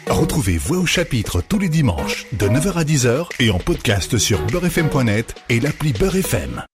Retrouvez 0.09 0.57
Voix 0.57 0.77
au 0.77 0.85
chapitre 0.85 1.41
tous 1.41 1.59
les 1.59 1.69
dimanches 1.69 2.25
de 2.31 2.47
9h 2.47 2.73
à 2.73 2.83
10h 2.83 3.27
et 3.39 3.49
en 3.51 3.59
podcast 3.59 4.17
sur 4.17 4.39
beurrefm.net 4.47 5.35
et 5.49 5.59
l'appli 5.59 5.93
Beurrefm. 5.93 6.63